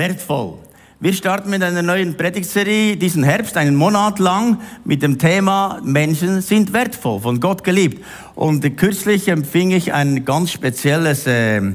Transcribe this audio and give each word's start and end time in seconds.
wertvoll. 0.00 0.54
Wir 0.98 1.12
starten 1.12 1.50
mit 1.50 1.62
einer 1.62 1.82
neuen 1.82 2.16
Predigtserie 2.16 2.96
diesen 2.96 3.22
Herbst, 3.22 3.58
einen 3.58 3.74
Monat 3.74 4.18
lang, 4.18 4.58
mit 4.82 5.02
dem 5.02 5.18
Thema 5.18 5.78
Menschen 5.84 6.40
sind 6.40 6.72
wertvoll, 6.72 7.20
von 7.20 7.38
Gott 7.38 7.62
geliebt. 7.64 8.02
Und 8.34 8.78
kürzlich 8.78 9.28
empfing 9.28 9.72
ich 9.72 9.92
ein 9.92 10.24
ganz 10.24 10.52
spezielles 10.52 11.26
äh, 11.26 11.58
äh, 11.58 11.72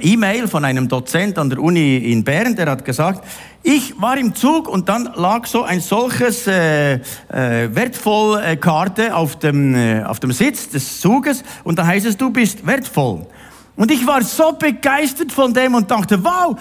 E-Mail 0.00 0.48
von 0.48 0.64
einem 0.64 0.88
Dozent 0.88 1.36
an 1.36 1.50
der 1.50 1.58
Uni 1.58 1.98
in 1.98 2.24
Bern, 2.24 2.56
der 2.56 2.70
hat 2.70 2.86
gesagt, 2.86 3.22
ich 3.62 4.00
war 4.00 4.16
im 4.16 4.34
Zug 4.34 4.66
und 4.66 4.88
dann 4.88 5.10
lag 5.14 5.44
so 5.44 5.62
ein 5.62 5.80
solches 5.80 6.46
äh, 6.46 6.94
äh, 6.94 7.00
wertvoll 7.28 8.42
äh, 8.42 8.56
Karte 8.56 9.14
auf 9.14 9.38
dem, 9.38 9.74
äh, 9.74 10.02
auf 10.04 10.20
dem 10.20 10.32
Sitz 10.32 10.70
des 10.70 11.00
Zuges 11.02 11.44
und 11.64 11.78
da 11.78 11.84
heißt 11.84 12.06
es, 12.06 12.16
du 12.16 12.30
bist 12.30 12.66
wertvoll. 12.66 13.26
Und 13.76 13.90
ich 13.90 14.06
war 14.06 14.22
so 14.22 14.52
begeistert 14.52 15.30
von 15.30 15.52
dem 15.52 15.74
und 15.74 15.90
dachte, 15.90 16.24
wow, 16.24 16.56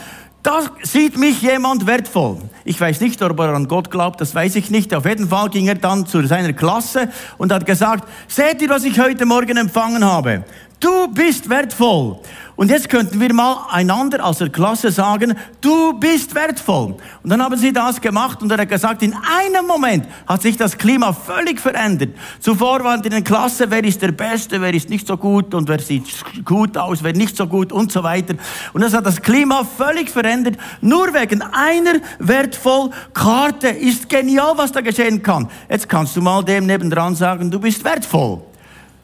da 0.46 0.62
sieht 0.84 1.18
mich 1.18 1.42
jemand 1.42 1.88
wertvoll. 1.88 2.38
Ich 2.66 2.80
weiß 2.80 3.02
nicht, 3.02 3.20
ob 3.24 3.40
er 3.40 3.56
an 3.56 3.68
Gott 3.68 3.90
glaubt, 3.90 4.22
das 4.22 4.36
weiß 4.36 4.56
ich 4.56 4.70
nicht. 4.70 4.94
Auf 4.94 5.06
jeden 5.06 5.28
Fall 5.28 5.50
ging 5.50 5.68
er 5.68 5.76
dann 5.76 6.06
zu 6.06 6.26
seiner 6.28 6.54
Klasse 6.54 7.10
und 7.40 7.52
hat 7.52 7.66
gesagt, 7.66 8.08
seht 8.28 8.62
ihr, 8.62 8.70
was 8.70 8.84
ich 8.84 9.00
heute 9.00 9.26
Morgen 9.26 9.58
empfangen 9.58 10.06
habe? 10.06 10.44
Du 10.80 11.08
bist 11.08 11.50
wertvoll. 11.50 12.20
Und 12.56 12.72
jetzt 12.72 12.90
könnten 12.90 13.20
wir 13.20 13.34
mal 13.34 13.66
einander 13.70 14.24
aus 14.24 14.38
der 14.38 14.50
Klasse 14.50 14.90
sagen, 14.90 15.36
du 15.60 15.94
bist 16.00 16.34
wertvoll. 16.36 16.96
Und 17.22 17.30
dann 17.30 17.44
haben 17.44 17.58
sie 17.58 17.74
das 17.74 18.00
gemacht 18.00 18.42
und 18.42 18.50
er 18.50 18.60
hat 18.60 18.70
gesagt, 18.70 19.04
in 19.04 19.14
einem 19.14 19.68
Moment 19.68 20.08
hat 20.26 20.42
sich 20.42 20.56
das 20.56 20.78
Klima 20.78 21.12
völlig 21.12 21.60
verändert. 21.60 22.12
Zuvor 22.40 22.82
waren 22.84 23.04
in 23.04 23.10
der 23.10 23.24
Klasse, 23.24 23.70
wer 23.70 23.84
ist 23.84 24.02
der 24.02 24.14
Beste, 24.14 24.62
wer 24.62 24.74
ist 24.74 24.90
nicht 24.90 25.06
so 25.06 25.18
gut 25.18 25.54
und 25.54 25.68
wer 25.68 25.80
sieht 25.80 26.06
gut 26.46 26.78
aus, 26.78 27.04
wer 27.04 27.12
nicht 27.12 27.36
so 27.36 27.46
gut 27.46 27.74
und 27.74 27.92
so 27.92 28.04
weiter. 28.04 28.36
Und 28.72 28.82
das 28.82 28.94
hat 28.94 29.06
das 29.06 29.22
Klima 29.22 29.66
völlig 29.66 30.10
verändert. 30.10 30.56
Nur 30.80 31.14
wegen 31.14 31.42
einer 31.42 32.00
wertvoll 32.20 32.90
Karte 33.14 33.68
ist 33.68 34.08
genial, 34.08 34.54
was 34.56 34.72
da 34.72 34.80
geschehen 34.80 35.22
kann. 35.22 35.50
Jetzt 35.70 35.90
kannst 35.90 36.16
du 36.16 36.22
mal 36.22 36.42
dem 36.42 36.68
nebendran 36.68 37.16
sagen, 37.16 37.52
du 37.52 37.60
bist 37.60 37.84
wertvoll. 37.84 38.42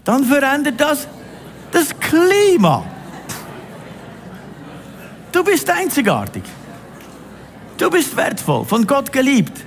Dann 0.05 0.23
verändert 0.23 0.79
das 0.79 1.07
das 1.72 1.89
Klima. 1.99 2.83
Du 5.31 5.43
bist 5.43 5.69
einzigartig. 5.69 6.43
Du 7.77 7.89
bist 7.89 8.15
wertvoll, 8.15 8.65
von 8.65 8.85
Gott 8.85 9.11
geliebt. 9.11 9.65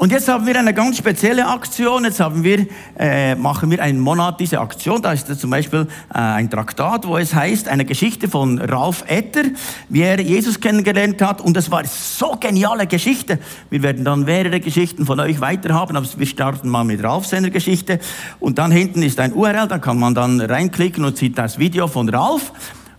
Und 0.00 0.12
jetzt 0.12 0.28
haben 0.28 0.46
wir 0.46 0.58
eine 0.58 0.72
ganz 0.72 0.96
spezielle 0.96 1.46
Aktion. 1.46 2.04
Jetzt 2.04 2.20
haben 2.20 2.42
wir, 2.42 2.66
äh, 2.98 3.34
machen 3.34 3.70
wir 3.70 3.82
einen 3.82 4.00
Monat 4.00 4.40
diese 4.40 4.58
Aktion. 4.58 5.02
Da 5.02 5.12
ist 5.12 5.38
zum 5.38 5.50
Beispiel 5.50 5.86
äh, 6.12 6.18
ein 6.18 6.48
Traktat, 6.48 7.06
wo 7.06 7.18
es 7.18 7.34
heißt, 7.34 7.68
eine 7.68 7.84
Geschichte 7.84 8.26
von 8.26 8.58
Ralf 8.58 9.04
Etter, 9.06 9.42
wie 9.90 10.00
er 10.00 10.18
Jesus 10.18 10.58
kennengelernt 10.58 11.20
hat. 11.20 11.42
Und 11.42 11.54
das 11.54 11.70
war 11.70 11.84
so 11.84 12.34
geniale 12.40 12.86
Geschichte. 12.86 13.38
Wir 13.68 13.82
werden 13.82 14.04
dann 14.04 14.24
mehrere 14.24 14.58
Geschichten 14.58 15.04
von 15.04 15.20
euch 15.20 15.40
weiterhaben, 15.42 15.96
aber 15.96 16.06
wir 16.16 16.26
starten 16.26 16.70
mal 16.70 16.84
mit 16.84 17.04
Ralf 17.04 17.26
seiner 17.26 17.50
Geschichte. 17.50 18.00
Und 18.38 18.58
dann 18.58 18.72
hinten 18.72 19.02
ist 19.02 19.20
ein 19.20 19.34
URL, 19.34 19.68
da 19.68 19.78
kann 19.78 19.98
man 19.98 20.14
dann 20.14 20.40
reinklicken 20.40 21.04
und 21.04 21.18
sieht 21.18 21.36
das 21.36 21.58
Video 21.58 21.88
von 21.88 22.08
Ralf. 22.08 22.52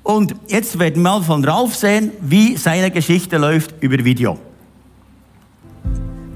Und 0.03 0.35
jetzt 0.47 0.79
werden 0.79 1.03
wir 1.03 1.11
mal 1.11 1.21
von 1.21 1.43
Ralf 1.45 1.75
sehen, 1.75 2.11
wie 2.21 2.57
seine 2.57 2.89
Geschichte 2.89 3.37
läuft 3.37 3.75
über 3.81 4.03
Video. 4.03 4.37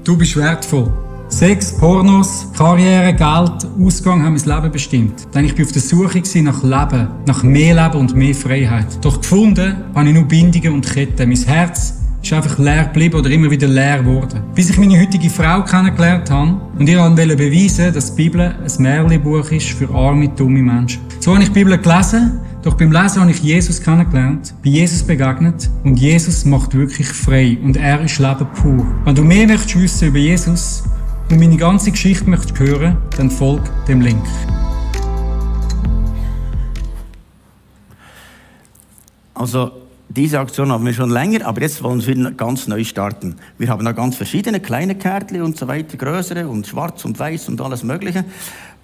Du 0.04 0.16
bist 0.16 0.36
wertvoll. 0.36 0.92
Sex, 1.28 1.76
Pornos, 1.76 2.46
Karriere, 2.56 3.12
Geld, 3.12 3.66
Ausgang 3.84 4.22
haben 4.22 4.34
mein 4.34 4.44
Leben 4.44 4.70
bestimmt. 4.70 5.26
Denn 5.34 5.44
ich 5.44 5.58
war 5.58 5.64
auf 5.64 5.72
der 5.72 5.82
Suche 5.82 6.22
nach 6.42 6.62
Leben, 6.62 7.08
nach 7.26 7.42
mehr 7.42 7.74
Leben 7.74 7.98
und 7.98 8.14
mehr 8.14 8.34
Freiheit. 8.34 8.86
Doch 9.04 9.20
gefunden 9.20 9.76
habe 9.92 10.08
ich 10.08 10.14
nur 10.14 10.24
Bindungen 10.24 10.74
und 10.74 10.88
Ketten. 10.88 11.28
Mein 11.28 11.38
Herz 11.38 11.94
ist 12.22 12.32
einfach 12.32 12.58
leer 12.58 12.84
geblieben 12.84 13.18
oder 13.18 13.30
immer 13.30 13.50
wieder 13.50 13.66
leer 13.66 13.98
geworden. 13.98 14.44
Bis 14.54 14.70
ich 14.70 14.78
meine 14.78 15.00
heutige 15.00 15.28
Frau 15.28 15.64
kennengelernt 15.64 16.30
habe 16.30 16.60
und 16.78 16.88
ihr 16.88 17.00
wollte 17.00 17.36
beweisen, 17.36 17.92
dass 17.92 18.14
die 18.14 18.22
Bibel 18.22 18.40
ein 18.42 18.82
Märchenbuch 18.82 19.50
ist 19.50 19.70
für 19.70 19.92
arme, 19.92 20.28
dumme 20.28 20.62
Menschen. 20.62 21.02
So 21.18 21.32
habe 21.32 21.42
ich 21.42 21.48
die 21.48 21.54
Bibel 21.54 21.76
gelesen 21.76 22.40
doch 22.66 22.74
beim 22.74 22.90
Lesen 22.90 23.20
habe 23.20 23.30
ich 23.30 23.38
Jesus 23.44 23.80
kennengelernt, 23.80 24.52
bin 24.60 24.72
Jesus 24.72 25.04
begegnet 25.04 25.70
und 25.84 26.00
Jesus 26.00 26.44
macht 26.44 26.74
wirklich 26.74 27.06
frei 27.06 27.56
und 27.62 27.76
er 27.76 28.02
ist 28.02 28.18
Leben 28.18 28.44
pur. 28.54 28.84
Wenn 29.04 29.14
du 29.14 29.22
mehr 29.22 29.46
möchtest 29.46 29.80
wissen 29.80 30.08
über 30.08 30.18
Jesus 30.18 30.82
und 31.30 31.38
meine 31.38 31.56
ganze 31.56 31.92
Geschichte 31.92 32.28
möchtest 32.28 32.58
hören, 32.58 32.96
dann 33.16 33.30
folg 33.30 33.62
dem 33.86 34.00
Link. 34.00 34.24
Also 39.32 39.70
diese 40.08 40.40
Aktion 40.40 40.72
haben 40.72 40.84
wir 40.84 40.94
schon 40.94 41.10
länger, 41.10 41.46
aber 41.46 41.60
jetzt 41.60 41.82
wollen 41.84 42.04
wir 42.04 42.32
ganz 42.32 42.66
neu 42.66 42.82
starten. 42.82 43.36
Wir 43.58 43.68
haben 43.68 43.84
da 43.84 43.92
ganz 43.92 44.16
verschiedene 44.16 44.58
kleine 44.58 44.96
Kärtchen 44.96 45.42
und 45.42 45.56
so 45.56 45.68
weiter, 45.68 45.96
größere 45.96 46.48
und 46.48 46.66
schwarz 46.66 47.04
und 47.04 47.16
weiß 47.16 47.48
und 47.48 47.60
alles 47.60 47.84
Mögliche. 47.84 48.24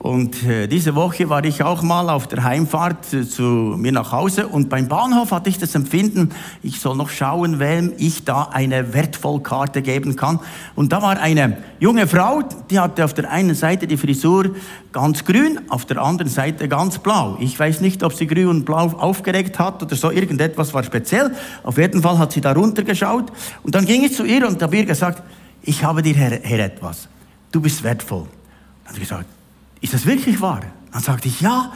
Und 0.02 0.42
äh, 0.42 0.66
diese 0.66 0.96
Woche 0.96 1.28
war 1.28 1.44
ich 1.44 1.62
auch 1.62 1.80
mal 1.80 2.10
auf 2.10 2.26
der 2.26 2.42
Heimfahrt 2.42 3.14
äh, 3.14 3.24
zu 3.24 3.44
mir 3.78 3.92
nach 3.92 4.10
Hause 4.10 4.48
und 4.48 4.68
beim 4.68 4.88
Bahnhof 4.88 5.30
hatte 5.30 5.48
ich 5.48 5.58
das 5.58 5.76
Empfinden, 5.76 6.30
ich 6.60 6.80
soll 6.80 6.96
noch 6.96 7.08
schauen, 7.08 7.60
wem 7.60 7.92
ich 7.98 8.24
da 8.24 8.48
eine 8.50 8.94
Wertvollkarte 8.94 9.80
geben 9.80 10.16
kann. 10.16 10.40
Und 10.74 10.90
da 10.90 11.02
war 11.02 11.20
eine 11.20 11.58
junge 11.78 12.08
Frau, 12.08 12.42
die 12.68 12.80
hatte 12.80 13.04
auf 13.04 13.14
der 13.14 13.30
einen 13.30 13.54
Seite 13.54 13.86
die 13.86 13.96
Frisur 13.96 14.56
ganz 14.90 15.24
grün, 15.24 15.60
auf 15.68 15.84
der 15.84 16.02
anderen 16.02 16.32
Seite 16.32 16.66
ganz 16.66 16.98
blau. 16.98 17.36
Ich 17.38 17.56
weiß 17.56 17.80
nicht, 17.80 18.02
ob 18.02 18.12
sie 18.12 18.26
grün 18.26 18.48
und 18.48 18.64
blau 18.64 18.88
aufgeregt 18.98 19.60
hat 19.60 19.84
oder 19.84 19.94
so, 19.94 20.10
irgendetwas 20.10 20.74
war 20.74 20.82
speziell. 20.82 21.30
Auf 21.62 21.78
jeden 21.78 22.02
Fall 22.02 22.18
hat 22.18 22.32
sie 22.32 22.40
da 22.40 22.50
runtergeschaut 22.50 23.30
und 23.62 23.72
dann 23.72 23.86
ging 23.86 24.02
ich 24.02 24.16
zu 24.16 24.24
ihr 24.24 24.48
und 24.48 24.60
habe 24.60 24.78
ihr 24.78 24.84
gesagt, 24.84 25.22
ich 25.62 25.84
habe 25.84 26.02
dir 26.02 26.14
her 26.14 26.64
etwas. 26.64 27.06
Du 27.52 27.60
bist 27.60 27.84
wertvoll. 27.84 28.26
Dann 28.82 28.88
hat 28.88 28.94
sie 28.94 29.00
gesagt, 29.02 29.26
ist 29.82 29.92
das 29.92 30.06
wirklich 30.06 30.40
wahr? 30.40 30.62
Dann 30.92 31.02
sagte 31.02 31.28
ich, 31.28 31.40
ja, 31.40 31.72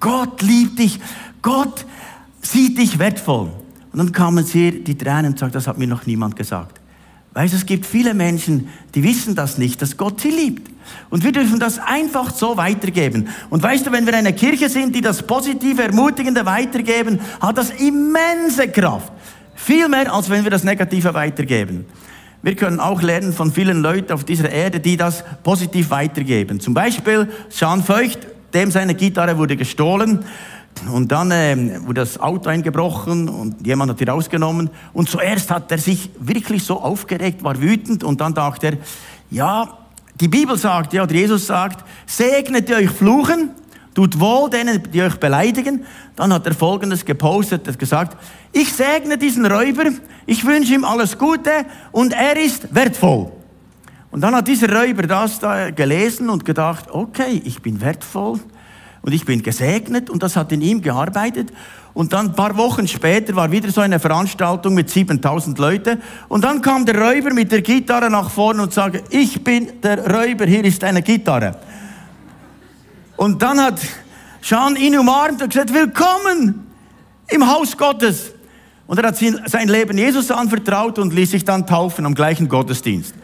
Gott 0.00 0.42
liebt 0.42 0.78
dich, 0.78 0.98
Gott 1.42 1.86
sieht 2.42 2.78
dich 2.78 2.98
wertvoll. 2.98 3.52
Und 3.92 3.98
dann 3.98 4.12
kamen 4.12 4.44
sie 4.44 4.82
die 4.82 4.96
Tränen 4.96 5.32
und 5.32 5.38
sagten, 5.38 5.54
das 5.54 5.66
hat 5.66 5.78
mir 5.78 5.86
noch 5.86 6.06
niemand 6.06 6.36
gesagt. 6.36 6.80
Weißt 7.32 7.52
du, 7.52 7.58
es 7.58 7.66
gibt 7.66 7.86
viele 7.86 8.12
Menschen, 8.14 8.68
die 8.94 9.04
wissen 9.04 9.36
das 9.36 9.56
nicht, 9.56 9.80
dass 9.82 9.96
Gott 9.96 10.20
sie 10.20 10.30
liebt. 10.30 10.68
Und 11.10 11.22
wir 11.22 11.30
dürfen 11.30 11.60
das 11.60 11.78
einfach 11.78 12.34
so 12.34 12.56
weitergeben. 12.56 13.28
Und 13.50 13.62
weißt 13.62 13.86
du, 13.86 13.92
wenn 13.92 14.06
wir 14.06 14.16
eine 14.16 14.32
Kirche 14.32 14.68
sind, 14.68 14.96
die 14.96 15.00
das 15.00 15.22
positive, 15.22 15.82
ermutigende 15.82 16.44
weitergeben, 16.44 17.20
hat 17.40 17.58
das 17.58 17.70
immense 17.70 18.68
Kraft. 18.68 19.12
Viel 19.54 19.88
mehr, 19.88 20.12
als 20.12 20.28
wenn 20.28 20.42
wir 20.42 20.50
das 20.50 20.64
Negative 20.64 21.14
weitergeben. 21.14 21.86
Wir 22.42 22.56
können 22.56 22.80
auch 22.80 23.02
lernen 23.02 23.34
von 23.34 23.52
vielen 23.52 23.82
Leuten 23.82 24.12
auf 24.12 24.24
dieser 24.24 24.50
Erde, 24.50 24.80
die 24.80 24.96
das 24.96 25.24
positiv 25.42 25.90
weitergeben. 25.90 26.58
Zum 26.58 26.72
Beispiel 26.72 27.28
Jean 27.50 27.82
Feucht, 27.82 28.26
dem 28.54 28.70
seine 28.70 28.94
Gitarre 28.94 29.36
wurde 29.36 29.56
gestohlen. 29.56 30.24
Und 30.90 31.12
dann 31.12 31.30
äh, 31.30 31.80
wurde 31.82 32.00
das 32.00 32.18
Auto 32.18 32.48
eingebrochen 32.48 33.28
und 33.28 33.66
jemand 33.66 33.90
hat 33.90 34.00
die 34.00 34.04
rausgenommen. 34.04 34.70
Und 34.94 35.10
zuerst 35.10 35.50
hat 35.50 35.70
er 35.70 35.78
sich 35.78 36.10
wirklich 36.18 36.62
so 36.64 36.80
aufgeregt, 36.80 37.42
war 37.42 37.60
wütend 37.60 38.04
und 38.04 38.20
dann 38.20 38.32
dachte 38.32 38.68
er, 38.68 38.72
ja, 39.30 39.78
die 40.20 40.28
Bibel 40.28 40.56
sagt, 40.56 40.92
ja, 40.92 41.02
oder 41.02 41.14
Jesus 41.14 41.46
sagt, 41.46 41.84
segnet 42.06 42.70
ihr 42.70 42.76
euch 42.76 42.90
fluchen, 42.90 43.50
tut 44.00 44.18
wohl 44.18 44.48
denen, 44.48 44.82
die 44.90 45.02
euch 45.02 45.16
beleidigen. 45.16 45.84
Dann 46.16 46.32
hat 46.32 46.46
er 46.46 46.54
Folgendes 46.54 47.04
gepostet, 47.04 47.68
hat 47.68 47.78
gesagt, 47.78 48.16
ich 48.50 48.72
segne 48.72 49.18
diesen 49.18 49.44
Räuber, 49.44 49.90
ich 50.24 50.46
wünsche 50.46 50.72
ihm 50.72 50.86
alles 50.86 51.18
Gute 51.18 51.50
und 51.92 52.14
er 52.14 52.34
ist 52.38 52.74
wertvoll. 52.74 53.30
Und 54.10 54.22
dann 54.22 54.34
hat 54.34 54.48
dieser 54.48 54.74
Räuber 54.74 55.02
das 55.02 55.38
da 55.38 55.70
gelesen 55.70 56.30
und 56.30 56.46
gedacht, 56.46 56.90
okay, 56.90 57.42
ich 57.44 57.60
bin 57.60 57.82
wertvoll 57.82 58.40
und 59.02 59.12
ich 59.12 59.26
bin 59.26 59.42
gesegnet 59.42 60.08
und 60.08 60.22
das 60.22 60.34
hat 60.34 60.50
in 60.50 60.62
ihm 60.62 60.80
gearbeitet. 60.80 61.52
Und 61.92 62.14
dann 62.14 62.28
ein 62.28 62.34
paar 62.34 62.56
Wochen 62.56 62.88
später 62.88 63.36
war 63.36 63.52
wieder 63.52 63.70
so 63.70 63.82
eine 63.82 64.00
Veranstaltung 64.00 64.72
mit 64.72 64.88
7000 64.88 65.58
Leuten 65.58 66.00
und 66.30 66.42
dann 66.42 66.62
kam 66.62 66.86
der 66.86 66.98
Räuber 66.98 67.34
mit 67.34 67.52
der 67.52 67.60
Gitarre 67.60 68.08
nach 68.08 68.30
vorne 68.30 68.62
und 68.62 68.72
sagte, 68.72 69.02
ich 69.10 69.44
bin 69.44 69.68
der 69.82 70.10
Räuber, 70.10 70.46
hier 70.46 70.64
ist 70.64 70.82
eine 70.84 71.02
Gitarre. 71.02 71.54
Und 73.20 73.42
dann 73.42 73.60
hat 73.60 73.78
Sean 74.40 74.76
ihn 74.76 74.98
umarmt 74.98 75.42
und 75.42 75.50
gesagt, 75.50 75.74
willkommen 75.74 76.66
im 77.28 77.46
Haus 77.46 77.76
Gottes. 77.76 78.32
Und 78.86 78.98
er 78.98 79.08
hat 79.08 79.18
sein 79.18 79.68
Leben 79.68 79.98
Jesus 79.98 80.30
anvertraut 80.30 80.98
und 80.98 81.12
ließ 81.12 81.32
sich 81.32 81.44
dann 81.44 81.66
taufen 81.66 82.06
am 82.06 82.14
gleichen 82.14 82.48
Gottesdienst. 82.48 83.14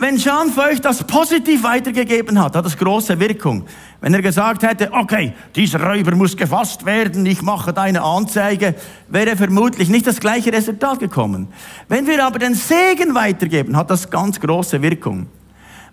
Wenn 0.00 0.16
Jean 0.16 0.50
Feucht 0.50 0.84
das 0.84 1.04
positiv 1.04 1.62
weitergegeben 1.62 2.42
hat, 2.42 2.56
hat 2.56 2.64
das 2.64 2.76
große 2.76 3.20
Wirkung. 3.20 3.64
Wenn 4.00 4.12
er 4.12 4.22
gesagt 4.22 4.64
hätte, 4.64 4.92
okay, 4.92 5.34
dieser 5.54 5.80
Räuber 5.80 6.16
muss 6.16 6.36
gefasst 6.36 6.84
werden, 6.84 7.24
ich 7.26 7.42
mache 7.42 7.72
deine 7.72 8.02
Anzeige, 8.02 8.74
wäre 9.06 9.36
vermutlich 9.36 9.88
nicht 9.88 10.08
das 10.08 10.18
gleiche 10.18 10.52
Resultat 10.52 10.98
gekommen. 10.98 11.46
Wenn 11.86 12.08
wir 12.08 12.26
aber 12.26 12.40
den 12.40 12.54
Segen 12.54 13.14
weitergeben, 13.14 13.76
hat 13.76 13.88
das 13.88 14.10
ganz 14.10 14.40
große 14.40 14.82
Wirkung. 14.82 15.28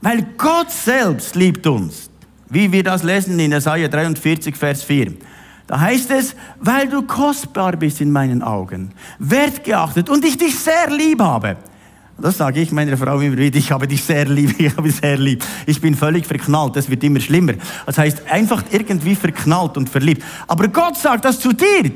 Weil 0.01 0.25
Gott 0.36 0.72
selbst 0.72 1.36
liebt 1.36 1.68
uns. 1.68 2.11
Wie 2.51 2.71
wir 2.71 2.83
das 2.83 3.03
lesen 3.03 3.39
in 3.39 3.51
Jesaja 3.51 3.88
43, 3.88 4.56
Vers 4.56 4.83
4. 4.83 5.13
Da 5.68 5.80
heißt 5.80 6.12
es, 6.12 6.36
weil 6.59 6.89
du 6.89 7.01
kostbar 7.03 7.77
bist 7.77 8.01
in 8.01 8.12
meinen 8.12 8.44
Augen, 8.44 8.92
wertgeachtet 9.19 10.09
und 10.09 10.25
ich 10.25 10.38
dich 10.38 10.59
sehr 10.59 10.89
lieb 10.89 11.21
habe. 11.21 11.56
Das 12.18 12.38
sage 12.38 12.59
ich 12.59 12.74
meiner 12.74 12.98
Frau 12.98 13.19
immer 13.21 13.38
wieder, 13.38 13.57
ich 13.57 13.71
habe 13.71 13.88
dich 13.88 14.03
sehr 14.03 14.25
lieb, 14.25 14.53
ich 14.59 14.75
habe 14.75 14.89
dich 14.89 14.98
sehr 14.98 15.18
lieb. 15.18 15.44
Ich 15.65 15.80
bin 15.80 15.95
völlig 15.95 16.25
verknallt, 16.25 16.75
das 16.75 16.89
wird 16.89 17.03
immer 17.06 17.21
schlimmer. 17.21 17.53
Das 17.86 17.98
heißt, 17.98 18.30
einfach 18.30 18.63
irgendwie 18.69 19.15
verknallt 19.15 19.77
und 19.77 19.89
verliebt. 19.89 20.21
Aber 20.48 20.68
Gott 20.68 20.98
sagt 20.98 21.24
das 21.24 21.39
zu 21.39 21.53
dir. 21.53 21.92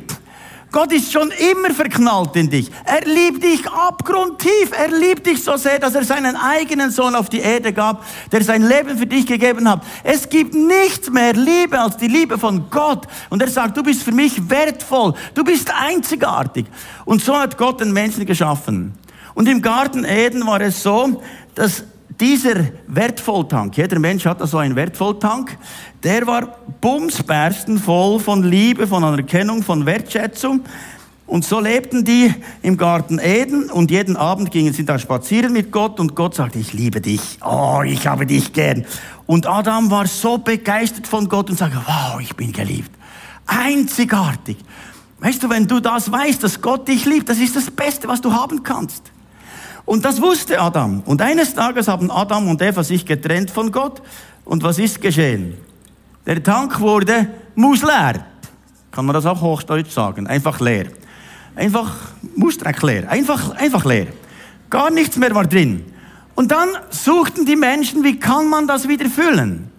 Gott 0.76 0.92
ist 0.92 1.10
schon 1.10 1.32
immer 1.32 1.74
verknallt 1.74 2.36
in 2.36 2.50
dich. 2.50 2.70
Er 2.84 3.06
liebt 3.06 3.42
dich 3.42 3.66
abgrundtief. 3.66 4.72
Er 4.78 4.90
liebt 4.90 5.26
dich 5.26 5.42
so 5.42 5.56
sehr, 5.56 5.80
dass 5.80 5.96
er 5.96 6.04
seinen 6.04 6.36
eigenen 6.36 6.92
Sohn 6.92 7.16
auf 7.16 7.30
die 7.30 7.40
Erde 7.40 7.72
gab, 7.72 8.04
der 8.30 8.44
sein 8.44 8.62
Leben 8.62 8.98
für 8.98 9.06
dich 9.06 9.26
gegeben 9.26 9.70
hat. 9.70 9.86
Es 10.04 10.28
gibt 10.28 10.54
nichts 10.54 11.10
mehr 11.10 11.32
Liebe 11.32 11.80
als 11.80 11.96
die 11.96 12.10
Liebe 12.10 12.38
von 12.38 12.70
Gott. 12.70 13.08
Und 13.30 13.42
er 13.42 13.48
sagt, 13.48 13.78
du 13.78 13.84
bist 13.84 14.04
für 14.04 14.12
mich 14.12 14.50
wertvoll. 14.50 15.14
Du 15.34 15.46
bist 15.46 15.72
einzigartig. 15.74 16.66
Und 17.06 17.24
so 17.24 17.38
hat 17.38 17.58
Gott 17.58 17.80
den 17.80 17.94
Menschen 17.94 18.26
geschaffen. 18.26 18.96
Und 19.34 19.48
im 19.48 19.62
Garten 19.62 20.04
Eden 20.04 20.46
war 20.46 20.60
es 20.60 20.84
so, 20.84 21.24
dass 21.56 21.86
dieser 22.20 22.56
Wertvolltank, 22.88 23.78
jeder 23.78 24.00
Mensch 24.00 24.26
hat 24.26 24.42
da 24.42 24.48
so 24.48 24.58
einen 24.58 24.76
Wertvolltank, 24.76 25.58
der 26.04 26.26
war 26.28 26.58
bumsbersten 26.82 27.78
voll 27.78 28.20
von 28.20 28.44
Liebe, 28.44 28.88
von 28.88 29.04
Anerkennung, 29.04 29.64
von 29.64 29.86
Wertschätzung. 29.86 30.62
Und 31.28 31.44
so 31.44 31.60
lebten 31.60 32.06
die 32.06 32.34
im 32.62 32.78
Garten 32.78 33.20
Eden 33.20 33.72
und 33.72 33.90
jeden 33.90 34.16
Abend 34.16 34.52
gingen 34.52 34.74
sie 34.74 34.86
da 34.86 35.00
spazieren 35.00 35.54
mit 35.54 35.72
Gott 35.72 36.00
und 36.00 36.16
Gott 36.16 36.36
sagte, 36.36 36.60
ich 36.60 36.72
liebe 36.74 37.02
dich, 37.02 37.40
oh, 37.44 37.82
ich 37.84 38.06
habe 38.06 38.28
dich 38.28 38.54
gern. 38.54 38.86
Und 39.26 39.48
Adam 39.48 39.90
war 39.90 40.06
so 40.06 40.38
begeistert 40.38 41.08
von 41.08 41.28
Gott 41.28 41.50
und 41.50 41.58
sagte, 41.58 41.82
wow, 41.86 42.22
ich 42.22 42.36
bin 42.36 42.52
geliebt. 42.52 42.92
Einzigartig. 43.48 44.58
Weißt 45.20 45.42
du, 45.42 45.50
wenn 45.50 45.66
du 45.66 45.80
das 45.80 46.12
weißt, 46.12 46.44
dass 46.44 46.62
Gott 46.62 46.88
dich 46.88 47.06
liebt, 47.06 47.28
das 47.28 47.40
ist 47.40 47.56
das 47.56 47.72
Beste, 47.72 48.08
was 48.08 48.22
du 48.22 48.32
haben 48.32 48.62
kannst. 48.62 49.12
Und 49.86 50.04
das 50.04 50.22
wusste 50.22 50.60
Adam. 50.60 51.02
Und 51.06 51.22
eines 51.22 51.54
Tages 51.54 51.88
haben 51.88 52.10
Adam 52.10 52.48
und 52.48 52.62
Eva 52.62 52.84
sich 52.84 53.06
getrennt 53.06 53.52
von 53.52 53.72
Gott. 53.72 54.02
Und 54.44 54.64
was 54.64 54.80
ist 54.80 55.02
geschehen? 55.02 55.56
Der 56.26 56.42
Tank 56.42 56.80
wurde 56.80 57.28
musleer. 57.54 58.26
Kann 58.92 59.06
man 59.06 59.14
das 59.14 59.26
auch 59.26 59.42
hochdeutsch 59.42 59.92
sagen? 59.92 60.26
Einfach 60.26 60.60
leer. 60.60 60.88
Einfach 61.56 61.94
Mustreck 62.36 62.82
leer. 62.82 63.10
Einfach, 63.10 63.52
einfach 63.52 63.86
leer. 63.86 64.08
Gar 64.70 64.90
nichts 64.90 65.18
mehr 65.18 65.34
war 65.36 65.46
drin. 65.46 65.86
Und 66.34 66.52
dann 66.52 66.70
suchten 66.90 67.46
die 67.46 67.56
Menschen, 67.56 68.04
wie 68.04 68.20
kann 68.20 68.50
man 68.50 68.68
das 68.68 68.88
wieder 68.88 69.06
füllen? 69.10 69.72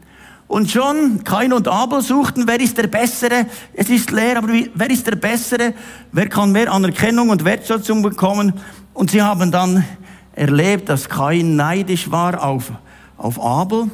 Und 0.48 0.70
schon 0.70 1.24
Kain 1.24 1.52
und 1.52 1.66
Abel 1.66 2.00
suchten, 2.00 2.46
wer 2.46 2.60
ist 2.60 2.78
der 2.78 2.86
Bessere? 2.86 3.46
Es 3.74 3.90
ist 3.90 4.12
leer, 4.12 4.38
aber 4.38 4.48
wer 4.74 4.90
ist 4.90 5.06
der 5.06 5.16
Bessere? 5.16 5.74
Wer 6.12 6.28
kann 6.28 6.52
mehr 6.52 6.72
Anerkennung 6.72 7.30
und 7.30 7.44
Wertschätzung 7.44 8.00
bekommen? 8.00 8.52
Und 8.96 9.10
sie 9.10 9.20
haben 9.20 9.52
dann 9.52 9.84
erlebt, 10.32 10.88
dass 10.88 11.10
Kain 11.10 11.54
neidisch 11.54 12.10
war 12.10 12.42
auf, 12.42 12.72
auf 13.18 13.38
Abel. 13.38 13.90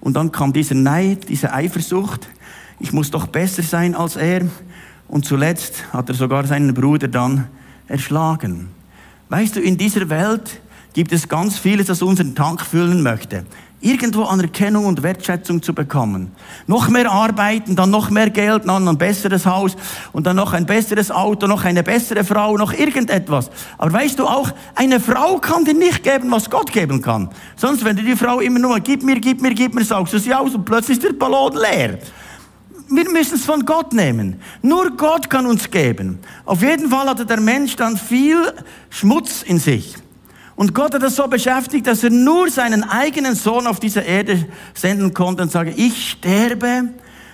Und 0.00 0.14
dann 0.14 0.30
kam 0.30 0.52
dieser 0.52 0.76
Neid, 0.76 1.28
diese 1.28 1.52
Eifersucht. 1.52 2.28
Ich 2.78 2.92
muss 2.92 3.10
doch 3.10 3.26
besser 3.26 3.64
sein 3.64 3.96
als 3.96 4.14
er. 4.14 4.42
Und 5.08 5.24
zuletzt 5.24 5.92
hat 5.92 6.08
er 6.08 6.14
sogar 6.14 6.46
seinen 6.46 6.72
Bruder 6.72 7.08
dann 7.08 7.48
erschlagen. 7.88 8.68
Weißt 9.28 9.56
du, 9.56 9.60
in 9.60 9.76
dieser 9.76 10.08
Welt 10.08 10.60
gibt 10.94 11.12
es 11.12 11.28
ganz 11.28 11.58
vieles, 11.58 11.88
das 11.88 12.00
unseren 12.00 12.34
Tank 12.34 12.62
füllen 12.62 13.02
möchte 13.02 13.44
irgendwo 13.84 14.22
Anerkennung 14.22 14.86
und 14.86 15.02
Wertschätzung 15.02 15.62
zu 15.62 15.74
bekommen. 15.74 16.32
Noch 16.66 16.88
mehr 16.88 17.10
arbeiten, 17.10 17.76
dann 17.76 17.90
noch 17.90 18.08
mehr 18.08 18.30
Geld, 18.30 18.66
dann 18.66 18.88
ein 18.88 18.96
besseres 18.96 19.44
Haus 19.44 19.76
und 20.12 20.26
dann 20.26 20.36
noch 20.36 20.54
ein 20.54 20.64
besseres 20.64 21.10
Auto, 21.10 21.46
noch 21.46 21.64
eine 21.64 21.82
bessere 21.82 22.24
Frau, 22.24 22.56
noch 22.56 22.72
irgendetwas. 22.72 23.50
Aber 23.76 23.92
weißt 23.92 24.18
du 24.18 24.26
auch, 24.26 24.50
eine 24.74 25.00
Frau 25.00 25.36
kann 25.36 25.66
dir 25.66 25.74
nicht 25.74 26.02
geben, 26.02 26.30
was 26.30 26.48
Gott 26.48 26.72
geben 26.72 27.02
kann. 27.02 27.28
Sonst, 27.56 27.84
wenn 27.84 27.96
du 27.96 28.02
die 28.02 28.16
Frau 28.16 28.40
immer 28.40 28.58
nur 28.58 28.80
gib 28.80 29.02
mir, 29.02 29.20
gib 29.20 29.42
mir, 29.42 29.52
gib 29.52 29.74
mir, 29.74 29.84
saugst 29.84 30.14
du 30.14 30.18
sie 30.18 30.32
aus 30.32 30.54
und 30.54 30.64
plötzlich 30.64 30.96
ist 30.96 31.04
der 31.04 31.12
Ballon 31.12 31.52
leer. 31.52 31.98
Wir 32.88 33.10
müssen 33.10 33.34
es 33.34 33.44
von 33.44 33.66
Gott 33.66 33.92
nehmen. 33.92 34.40
Nur 34.62 34.96
Gott 34.96 35.28
kann 35.28 35.46
uns 35.46 35.70
geben. 35.70 36.20
Auf 36.46 36.62
jeden 36.62 36.88
Fall 36.88 37.06
hatte 37.08 37.26
der 37.26 37.40
Mensch 37.40 37.76
dann 37.76 37.96
viel 37.96 38.52
Schmutz 38.88 39.42
in 39.42 39.58
sich. 39.58 39.96
Und 40.56 40.74
Gott 40.74 40.94
hat 40.94 41.02
das 41.02 41.16
so 41.16 41.26
beschäftigt, 41.26 41.86
dass 41.86 42.04
er 42.04 42.10
nur 42.10 42.50
seinen 42.50 42.84
eigenen 42.84 43.34
Sohn 43.34 43.66
auf 43.66 43.80
diese 43.80 44.00
Erde 44.00 44.46
senden 44.74 45.12
konnte 45.12 45.42
und 45.42 45.50
sage, 45.50 45.72
ich 45.76 46.10
sterbe 46.10 46.90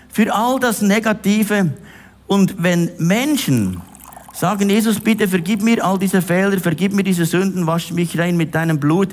für 0.09 0.35
all 0.35 0.59
das 0.59 0.81
Negative. 0.81 1.73
Und 2.27 2.63
wenn 2.63 2.91
Menschen 2.99 3.83
sagen, 4.33 4.71
Jesus, 4.71 5.01
bitte 5.01 5.29
vergib 5.29 5.63
mir 5.63 5.85
all 5.85 5.99
diese 5.99 6.23
Fehler, 6.23 6.59
vergib 6.59 6.95
mir 6.95 7.03
diese 7.03 7.27
Sünden, 7.27 7.67
wasch 7.67 7.91
mich 7.91 8.19
rein 8.19 8.37
mit 8.37 8.55
deinem 8.55 8.81
Blut, 8.81 9.09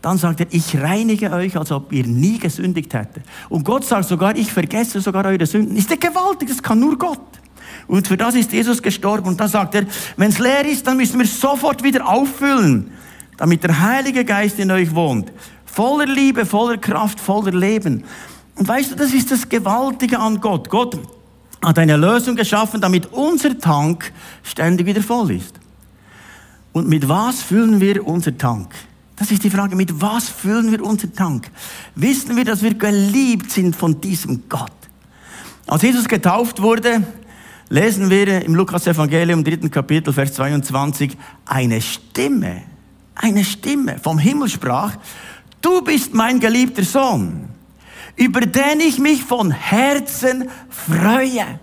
dann 0.00 0.16
sagt 0.16 0.40
er, 0.40 0.46
ich 0.50 0.80
reinige 0.80 1.30
euch, 1.32 1.56
als 1.56 1.72
ob 1.72 1.92
ihr 1.92 2.06
nie 2.06 2.38
gesündigt 2.38 2.94
hättet. 2.94 3.24
Und 3.48 3.64
Gott 3.64 3.84
sagt 3.84 4.06
sogar, 4.08 4.34
ich 4.36 4.50
vergesse 4.50 5.00
sogar 5.00 5.26
eure 5.26 5.44
Sünden. 5.44 5.76
Ist 5.76 5.90
der 5.90 5.98
gewaltig, 5.98 6.48
das 6.48 6.62
kann 6.62 6.78
nur 6.78 6.96
Gott. 6.96 7.20
Und 7.86 8.06
für 8.06 8.16
das 8.16 8.34
ist 8.34 8.52
Jesus 8.52 8.80
gestorben. 8.80 9.28
Und 9.28 9.40
dann 9.40 9.48
sagt 9.48 9.74
er, 9.74 9.84
wenn 10.16 10.30
es 10.30 10.38
leer 10.38 10.64
ist, 10.64 10.86
dann 10.86 10.96
müssen 10.96 11.18
wir 11.18 11.26
sofort 11.26 11.82
wieder 11.82 12.08
auffüllen 12.08 12.92
damit 13.40 13.64
der 13.64 13.80
Heilige 13.80 14.22
Geist 14.26 14.58
in 14.58 14.70
euch 14.70 14.94
wohnt. 14.94 15.32
Voller 15.64 16.04
Liebe, 16.04 16.44
voller 16.44 16.76
Kraft, 16.76 17.18
voller 17.18 17.52
Leben. 17.52 18.04
Und 18.54 18.68
weißt 18.68 18.90
du, 18.90 18.96
das 18.96 19.14
ist 19.14 19.30
das 19.30 19.48
Gewaltige 19.48 20.18
an 20.18 20.42
Gott. 20.42 20.68
Gott 20.68 20.98
hat 21.64 21.78
eine 21.78 21.96
Lösung 21.96 22.36
geschaffen, 22.36 22.82
damit 22.82 23.06
unser 23.12 23.58
Tank 23.58 24.12
ständig 24.42 24.86
wieder 24.86 25.02
voll 25.02 25.30
ist. 25.30 25.58
Und 26.72 26.86
mit 26.86 27.08
was 27.08 27.40
füllen 27.40 27.80
wir 27.80 28.06
unser 28.06 28.36
Tank? 28.36 28.74
Das 29.16 29.30
ist 29.30 29.42
die 29.42 29.50
Frage, 29.50 29.74
mit 29.74 30.02
was 30.02 30.28
füllen 30.28 30.70
wir 30.70 30.84
unser 30.84 31.10
Tank? 31.10 31.50
Wissen 31.94 32.36
wir, 32.36 32.44
dass 32.44 32.62
wir 32.62 32.74
geliebt 32.74 33.50
sind 33.50 33.74
von 33.74 34.02
diesem 34.02 34.50
Gott? 34.50 34.70
Als 35.66 35.80
Jesus 35.80 36.06
getauft 36.06 36.60
wurde, 36.60 37.02
lesen 37.70 38.10
wir 38.10 38.44
im 38.44 38.54
Lukas 38.54 38.86
Evangelium, 38.86 39.42
dritten 39.42 39.70
Kapitel, 39.70 40.12
Vers 40.12 40.34
22, 40.34 41.16
eine 41.46 41.80
Stimme 41.80 42.69
eine 43.20 43.44
Stimme 43.44 43.98
vom 43.98 44.18
Himmel 44.18 44.48
sprach, 44.48 44.96
du 45.60 45.82
bist 45.82 46.14
mein 46.14 46.40
geliebter 46.40 46.84
Sohn, 46.84 47.48
über 48.16 48.40
den 48.40 48.80
ich 48.80 48.98
mich 48.98 49.22
von 49.22 49.50
Herzen 49.50 50.48
freue. 50.68 51.60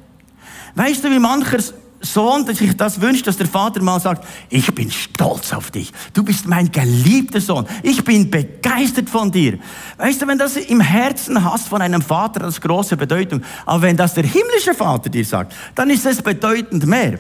Weißt 0.76 1.04
du, 1.04 1.12
wie 1.12 1.20
mancher 1.20 1.60
Sohn, 2.00 2.46
dass 2.46 2.58
sich 2.60 2.76
das 2.78 3.02
wünscht, 3.02 3.26
dass 3.26 3.38
der 3.38 3.48
Vater 3.48 3.82
mal 3.82 4.00
sagt, 4.00 4.26
ich 4.50 4.74
bin 4.74 4.92
stolz 4.92 5.52
auf 5.54 5.72
dich. 5.72 5.92
Du 6.14 6.24
bist 6.24 6.48
mein 6.48 6.72
geliebter 6.72 7.42
Sohn. 7.42 7.66
Ich 7.82 8.04
bin 8.04 8.30
begeistert 8.30 9.10
von 9.10 9.32
dir. 9.32 9.58
Weißt 9.98 10.22
du, 10.22 10.28
wenn 10.28 10.38
das 10.38 10.58
im 10.58 10.80
Herzen 10.80 11.44
hast 11.44 11.68
von 11.68 11.82
einem 11.82 12.02
Vater, 12.02 12.42
das 12.42 12.62
große 12.62 12.98
Bedeutung. 12.98 13.42
Aber 13.66 13.82
wenn 13.82 13.98
das 13.98 14.14
der 14.14 14.26
himmlische 14.26 14.74
Vater 14.76 15.10
dir 15.10 15.26
sagt, 15.26 15.54
dann 15.76 15.90
ist 15.90 16.06
es 16.06 16.22
bedeutend 16.22 16.86
mehr. 16.86 17.20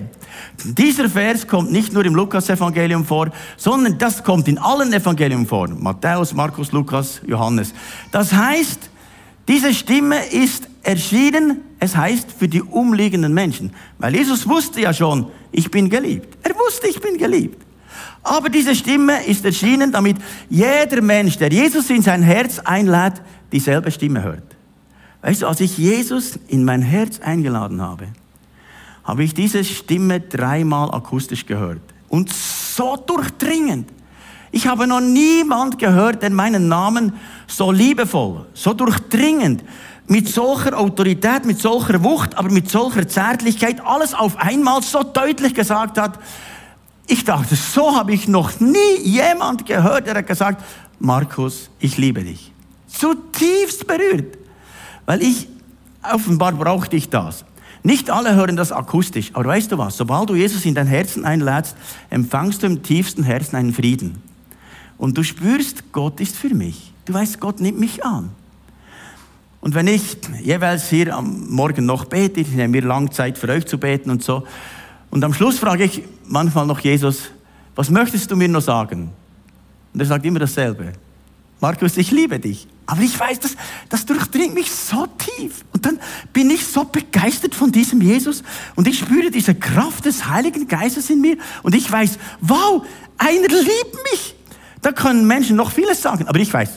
Dieser 0.63 1.09
Vers 1.09 1.47
kommt 1.47 1.71
nicht 1.71 1.93
nur 1.93 2.05
im 2.05 2.13
Lukas-Evangelium 2.13 3.05
vor, 3.05 3.29
sondern 3.57 3.97
das 3.97 4.23
kommt 4.23 4.47
in 4.47 4.57
allen 4.57 4.93
Evangelien 4.93 5.47
vor. 5.47 5.67
Matthäus, 5.67 6.33
Markus, 6.33 6.71
Lukas, 6.71 7.21
Johannes. 7.25 7.73
Das 8.11 8.31
heißt, 8.31 8.89
diese 9.47 9.73
Stimme 9.73 10.25
ist 10.27 10.67
erschienen, 10.83 11.61
es 11.79 11.95
heißt 11.95 12.31
für 12.31 12.47
die 12.47 12.61
umliegenden 12.61 13.33
Menschen. 13.33 13.71
Weil 13.97 14.15
Jesus 14.15 14.47
wusste 14.47 14.81
ja 14.81 14.93
schon, 14.93 15.27
ich 15.51 15.69
bin 15.69 15.89
geliebt. 15.89 16.37
Er 16.43 16.55
wusste, 16.55 16.87
ich 16.87 16.99
bin 16.99 17.17
geliebt. 17.17 17.63
Aber 18.23 18.49
diese 18.49 18.75
Stimme 18.75 19.23
ist 19.25 19.45
erschienen, 19.45 19.91
damit 19.91 20.17
jeder 20.49 21.01
Mensch, 21.01 21.37
der 21.37 21.51
Jesus 21.51 21.89
in 21.89 22.01
sein 22.01 22.23
Herz 22.23 22.59
einlädt, 22.59 23.21
dieselbe 23.51 23.91
Stimme 23.91 24.23
hört. 24.23 24.43
Weißt 25.21 25.41
du, 25.41 25.47
als 25.47 25.61
ich 25.61 25.77
Jesus 25.77 26.37
in 26.47 26.63
mein 26.63 26.81
Herz 26.81 27.19
eingeladen 27.19 27.81
habe, 27.81 28.07
habe 29.03 29.23
ich 29.23 29.33
diese 29.33 29.63
Stimme 29.63 30.19
dreimal 30.19 30.91
akustisch 30.91 31.45
gehört. 31.45 31.81
Und 32.09 32.31
so 32.31 32.95
durchdringend. 32.97 33.89
Ich 34.51 34.67
habe 34.67 34.87
noch 34.87 35.01
niemand 35.01 35.79
gehört, 35.79 36.21
der 36.21 36.29
meinen 36.29 36.67
Namen 36.67 37.13
so 37.47 37.71
liebevoll, 37.71 38.45
so 38.53 38.73
durchdringend, 38.73 39.63
mit 40.07 40.29
solcher 40.29 40.77
Autorität, 40.77 41.45
mit 41.45 41.59
solcher 41.59 42.03
Wucht, 42.03 42.37
aber 42.37 42.49
mit 42.49 42.69
solcher 42.69 43.07
Zärtlichkeit 43.07 43.85
alles 43.85 44.13
auf 44.13 44.37
einmal 44.37 44.81
so 44.81 45.03
deutlich 45.03 45.53
gesagt 45.53 45.97
hat. 45.97 46.17
Ich 47.07 47.23
dachte, 47.23 47.55
so 47.55 47.95
habe 47.95 48.13
ich 48.13 48.27
noch 48.27 48.59
nie 48.59 49.01
jemand 49.03 49.65
gehört, 49.65 50.07
der 50.07 50.15
hat 50.15 50.27
gesagt, 50.27 50.63
Markus, 50.99 51.69
ich 51.79 51.97
liebe 51.97 52.23
dich. 52.23 52.51
Zutiefst 52.87 53.85
berührt. 53.85 54.37
Weil 55.05 55.21
ich, 55.21 55.47
offenbar 56.01 56.53
brauchte 56.53 56.95
ich 56.95 57.09
das. 57.09 57.45
Nicht 57.83 58.09
alle 58.09 58.35
hören 58.35 58.57
das 58.57 58.71
akustisch, 58.71 59.29
aber 59.33 59.45
weißt 59.45 59.71
du 59.71 59.77
was? 59.77 59.95
Sobald 59.95 60.29
du 60.29 60.35
Jesus 60.35 60.65
in 60.65 60.75
dein 60.75 60.87
Herzen 60.87 61.23
einlädst, 61.23 61.75
empfangst 62.09 62.63
du 62.63 62.67
im 62.67 62.83
tiefsten 62.83 63.23
Herzen 63.23 63.55
einen 63.55 63.73
Frieden. 63.73 64.21
Und 64.97 65.17
du 65.17 65.23
spürst, 65.23 65.91
Gott 65.91 66.19
ist 66.19 66.35
für 66.35 66.53
mich. 66.53 66.91
Du 67.05 67.13
weißt, 67.13 67.39
Gott 67.39 67.61
nimmt 67.61 67.79
mich 67.79 68.03
an. 68.03 68.31
Und 69.61 69.75
wenn 69.75 69.87
ich 69.87 70.17
jeweils 70.41 70.89
hier 70.89 71.15
am 71.15 71.49
Morgen 71.49 71.85
noch 71.85 72.05
bete, 72.05 72.41
ich 72.41 72.49
nehme 72.49 72.69
mir 72.69 72.81
lang 72.83 73.11
Zeit 73.11 73.37
für 73.37 73.49
euch 73.49 73.65
zu 73.65 73.77
beten 73.77 74.09
und 74.09 74.23
so, 74.23 74.43
und 75.09 75.23
am 75.23 75.33
Schluss 75.33 75.57
frage 75.57 75.85
ich 75.85 76.03
manchmal 76.25 76.65
noch 76.65 76.79
Jesus, 76.79 77.31
was 77.75 77.89
möchtest 77.89 78.29
du 78.29 78.35
mir 78.35 78.47
noch 78.47 78.61
sagen? 78.61 79.11
Und 79.93 79.99
er 79.99 80.05
sagt 80.05 80.25
immer 80.25 80.39
dasselbe. 80.39 80.93
Markus, 81.59 81.97
ich 81.97 82.11
liebe 82.11 82.39
dich. 82.39 82.67
Aber 82.85 83.01
ich 83.01 83.19
weiß, 83.19 83.39
das, 83.39 83.55
das 83.89 84.05
durchdringt 84.05 84.53
mich 84.53 84.71
so 84.71 85.07
tief. 85.17 85.65
Und 85.73 85.85
dann 85.85 85.99
bin 86.33 86.49
ich 86.49 86.65
so 86.65 86.85
begeistert 86.85 87.55
von 87.55 87.71
diesem 87.71 88.01
Jesus 88.01 88.43
und 88.75 88.87
ich 88.87 88.99
spüre 88.99 89.31
diese 89.31 89.55
Kraft 89.55 90.05
des 90.05 90.27
Heiligen 90.27 90.67
Geistes 90.67 91.09
in 91.09 91.19
mir 91.19 91.37
und 91.63 91.75
ich 91.75 91.91
weiß, 91.91 92.17
wow, 92.41 92.85
einer 93.17 93.47
liebt 93.47 93.97
mich. 94.11 94.35
Da 94.81 94.91
können 94.91 95.27
Menschen 95.27 95.55
noch 95.55 95.71
vieles 95.71 96.01
sagen, 96.01 96.27
aber 96.27 96.39
ich 96.39 96.53
weiß, 96.53 96.69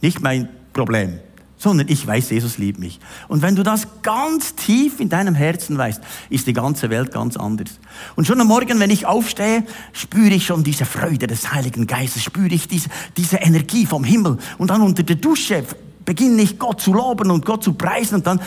nicht 0.00 0.22
mein 0.22 0.48
Problem 0.72 1.18
sondern 1.64 1.88
ich 1.88 2.06
weiß, 2.06 2.30
Jesus 2.30 2.58
liebt 2.58 2.78
mich. 2.78 3.00
Und 3.26 3.40
wenn 3.42 3.56
du 3.56 3.62
das 3.62 3.88
ganz 4.02 4.54
tief 4.54 5.00
in 5.00 5.08
deinem 5.08 5.34
Herzen 5.34 5.78
weißt, 5.78 6.02
ist 6.28 6.46
die 6.46 6.52
ganze 6.52 6.90
Welt 6.90 7.10
ganz 7.10 7.38
anders. 7.38 7.80
Und 8.16 8.26
schon 8.26 8.38
am 8.40 8.48
Morgen, 8.48 8.78
wenn 8.80 8.90
ich 8.90 9.06
aufstehe, 9.06 9.64
spüre 9.94 10.34
ich 10.34 10.44
schon 10.44 10.62
diese 10.62 10.84
Freude 10.84 11.26
des 11.26 11.52
Heiligen 11.52 11.86
Geistes, 11.86 12.22
spüre 12.22 12.54
ich 12.54 12.68
diese, 12.68 12.90
diese 13.16 13.38
Energie 13.38 13.86
vom 13.86 14.04
Himmel. 14.04 14.36
Und 14.58 14.70
dann 14.70 14.82
unter 14.82 15.02
der 15.02 15.16
Dusche 15.16 15.64
beginne 16.04 16.42
ich 16.42 16.58
Gott 16.58 16.82
zu 16.82 16.92
loben 16.92 17.30
und 17.30 17.46
Gott 17.46 17.64
zu 17.64 17.72
preisen 17.72 18.16
und 18.16 18.26
dann 18.26 18.40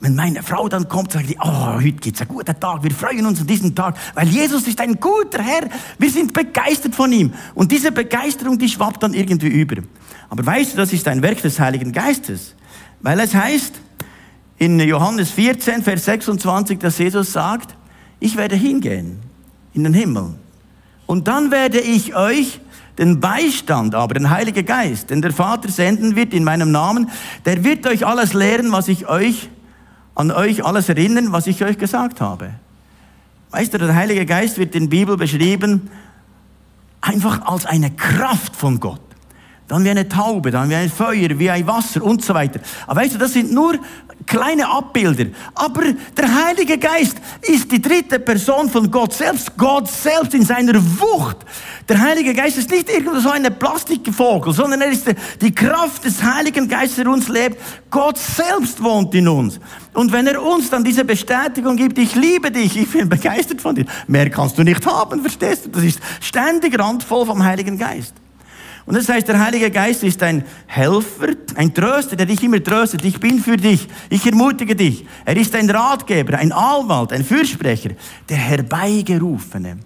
wenn 0.00 0.16
meine 0.16 0.42
Frau 0.42 0.68
dann 0.68 0.88
kommt, 0.88 1.12
sagt 1.12 1.28
die, 1.28 1.36
oh, 1.40 1.74
heute 1.74 1.92
gibt's 1.92 2.20
einen 2.20 2.28
guten 2.28 2.58
Tag, 2.58 2.82
wir 2.82 2.90
freuen 2.90 3.24
uns 3.24 3.40
an 3.40 3.46
diesem 3.46 3.72
Tag, 3.72 3.96
weil 4.14 4.26
Jesus 4.26 4.66
ist 4.66 4.80
ein 4.80 4.98
guter 4.98 5.40
Herr, 5.40 5.68
wir 5.96 6.10
sind 6.10 6.32
begeistert 6.32 6.96
von 6.96 7.12
ihm. 7.12 7.32
Und 7.54 7.70
diese 7.70 7.92
Begeisterung, 7.92 8.58
die 8.58 8.68
schwappt 8.68 9.00
dann 9.04 9.14
irgendwie 9.14 9.46
über. 9.46 9.80
Aber 10.28 10.44
weißt 10.44 10.72
du, 10.72 10.78
das 10.78 10.92
ist 10.92 11.06
ein 11.06 11.22
Werk 11.22 11.40
des 11.42 11.60
Heiligen 11.60 11.92
Geistes. 11.92 12.56
Weil 13.02 13.20
es 13.20 13.34
heißt 13.34 13.80
in 14.58 14.78
Johannes 14.80 15.30
14, 15.32 15.82
Vers 15.82 16.04
26, 16.04 16.78
dass 16.78 16.98
Jesus 16.98 17.32
sagt, 17.32 17.74
ich 18.20 18.36
werde 18.36 18.54
hingehen 18.54 19.18
in 19.74 19.84
den 19.84 19.94
Himmel. 19.94 20.34
Und 21.06 21.26
dann 21.28 21.50
werde 21.50 21.80
ich 21.80 22.14
euch 22.14 22.60
den 22.98 23.20
Beistand, 23.20 23.94
aber 23.94 24.14
den 24.14 24.30
Heiligen 24.30 24.64
Geist, 24.64 25.10
den 25.10 25.22
der 25.22 25.32
Vater 25.32 25.68
senden 25.70 26.14
wird 26.14 26.32
in 26.32 26.44
meinem 26.44 26.70
Namen, 26.70 27.10
der 27.44 27.64
wird 27.64 27.86
euch 27.86 28.06
alles 28.06 28.34
lehren, 28.34 28.70
was 28.70 28.88
ich 28.88 29.08
euch, 29.08 29.48
an 30.14 30.30
euch 30.30 30.64
alles 30.64 30.88
erinnern, 30.88 31.32
was 31.32 31.46
ich 31.46 31.64
euch 31.64 31.78
gesagt 31.78 32.20
habe. 32.20 32.50
Weißt 33.50 33.74
du, 33.74 33.78
der 33.78 33.94
Heilige 33.94 34.26
Geist 34.26 34.58
wird 34.58 34.74
in 34.74 34.84
der 34.84 34.96
Bibel 34.96 35.16
beschrieben 35.16 35.90
einfach 37.00 37.44
als 37.46 37.66
eine 37.66 37.90
Kraft 37.90 38.54
von 38.54 38.78
Gott 38.78 39.00
dann 39.72 39.84
wie 39.84 39.90
eine 39.90 40.06
Taube, 40.06 40.50
dann 40.50 40.68
wie 40.68 40.74
ein 40.74 40.90
Feuer, 40.90 41.30
wie 41.38 41.48
ein 41.48 41.66
Wasser 41.66 42.02
und 42.02 42.22
so 42.22 42.34
weiter. 42.34 42.60
Aber 42.86 43.00
weißt 43.00 43.14
du, 43.14 43.18
das 43.18 43.32
sind 43.32 43.52
nur 43.52 43.78
kleine 44.26 44.68
Abbilder. 44.68 45.30
Aber 45.54 45.82
der 46.14 46.44
Heilige 46.44 46.76
Geist 46.76 47.16
ist 47.40 47.72
die 47.72 47.80
dritte 47.80 48.18
Person 48.18 48.68
von 48.68 48.90
Gott 48.90 49.14
selbst. 49.14 49.56
Gott 49.56 49.88
selbst 49.88 50.34
in 50.34 50.44
seiner 50.44 50.74
Wucht. 50.74 51.38
Der 51.88 51.98
Heilige 51.98 52.34
Geist 52.34 52.58
ist 52.58 52.70
nicht 52.70 52.90
irgendwo 52.90 53.18
so 53.18 53.30
eine 53.30 53.50
Plastikvogel, 53.50 54.52
sondern 54.52 54.82
er 54.82 54.90
ist 54.90 55.06
die 55.40 55.54
Kraft 55.54 56.04
des 56.04 56.22
Heiligen 56.22 56.68
Geistes, 56.68 56.96
der 56.96 57.06
uns 57.06 57.28
lebt. 57.28 57.56
Gott 57.90 58.18
selbst 58.18 58.82
wohnt 58.82 59.14
in 59.14 59.26
uns. 59.26 59.58
Und 59.94 60.12
wenn 60.12 60.26
er 60.26 60.42
uns 60.42 60.68
dann 60.68 60.84
diese 60.84 61.06
Bestätigung 61.06 61.76
gibt, 61.76 61.96
ich 61.96 62.14
liebe 62.14 62.50
dich, 62.50 62.76
ich 62.76 62.90
bin 62.90 63.08
begeistert 63.08 63.62
von 63.62 63.74
dir, 63.74 63.86
mehr 64.06 64.28
kannst 64.28 64.58
du 64.58 64.64
nicht 64.64 64.84
haben, 64.84 65.22
verstehst 65.22 65.64
du? 65.64 65.70
Das 65.70 65.82
ist 65.82 65.98
ständig 66.20 66.78
randvoll 66.78 67.24
vom 67.24 67.42
Heiligen 67.42 67.78
Geist. 67.78 68.12
Und 68.84 68.96
das 68.96 69.08
heißt, 69.08 69.28
der 69.28 69.38
Heilige 69.38 69.70
Geist 69.70 70.02
ist 70.02 70.22
ein 70.22 70.44
Helfer, 70.66 71.28
ein 71.54 71.72
Tröster, 71.72 72.16
der 72.16 72.26
dich 72.26 72.42
immer 72.42 72.62
tröstet. 72.62 73.04
Ich 73.04 73.20
bin 73.20 73.38
für 73.40 73.56
dich. 73.56 73.86
Ich 74.10 74.26
ermutige 74.26 74.74
dich. 74.74 75.06
Er 75.24 75.36
ist 75.36 75.54
ein 75.54 75.70
Ratgeber, 75.70 76.38
ein 76.38 76.52
Anwalt, 76.52 77.12
ein 77.12 77.24
Fürsprecher, 77.24 77.90
der 78.28 78.36
Herbeigerufene. 78.36 79.78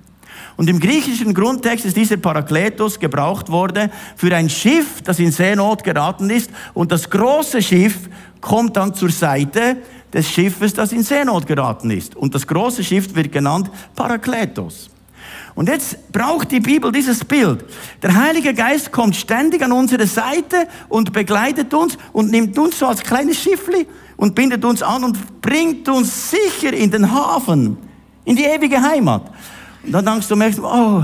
Und 0.57 0.71
im 0.71 0.81
griechischen 0.81 1.35
Grundtext 1.35 1.85
ist 1.85 1.97
dieser 1.97 2.17
Parakletos 2.17 2.99
gebraucht 2.99 3.51
worden 3.51 3.91
für 4.17 4.35
ein 4.35 4.49
Schiff, 4.49 5.03
das 5.03 5.19
in 5.19 5.31
Seenot 5.31 5.85
geraten 5.85 6.31
ist. 6.31 6.51
Und 6.73 6.93
das 6.93 7.11
große 7.11 7.61
Schiff 7.61 8.09
kommt 8.41 8.77
dann 8.77 8.95
zur 8.95 9.11
Seite 9.11 9.77
des 10.13 10.31
Schiffes, 10.31 10.73
das 10.73 10.93
in 10.93 11.03
Seenot 11.03 11.47
geraten 11.47 11.91
ist. 11.91 12.17
Und 12.17 12.35
das 12.35 12.47
große 12.47 12.83
Schiff 12.83 13.15
wird 13.15 13.33
genannt 13.33 13.71
Parakletos. 13.95 14.89
Und 15.57 15.71
jetzt 15.71 16.13
braucht 16.13 16.53
die 16.53 16.61
Bibel 16.61 16.93
dieses 16.93 17.25
Bild. 17.25 17.65
Der 18.03 18.15
Heilige 18.15 18.53
Geist 18.53 18.93
kommt 18.93 19.17
ständig 19.17 19.63
an 19.63 19.73
unsere 19.73 20.07
Seite 20.07 20.69
und 20.91 21.15
begleitet 21.15 21.73
uns 21.73 21.97
und 22.13 22.31
nimmt 22.31 22.57
uns 22.59 22.79
so 22.79 22.87
als 22.87 23.03
kleines 23.03 23.41
Schiffli 23.41 23.87
und 24.19 24.35
bindet 24.35 24.63
uns 24.67 24.83
an 24.83 25.03
und 25.03 25.41
bringt 25.41 25.89
uns 25.89 26.31
sicher 26.31 26.75
in 26.75 26.91
den 26.91 27.11
Hafen, 27.11 27.79
in 28.27 28.37
die 28.37 28.45
ewige 28.45 28.81
Heimat. 28.81 29.23
Und 29.83 29.93
dann 29.93 30.05
denkst 30.05 30.29
du, 30.29 30.37
merkst, 30.37 30.61
oh, 30.61 31.03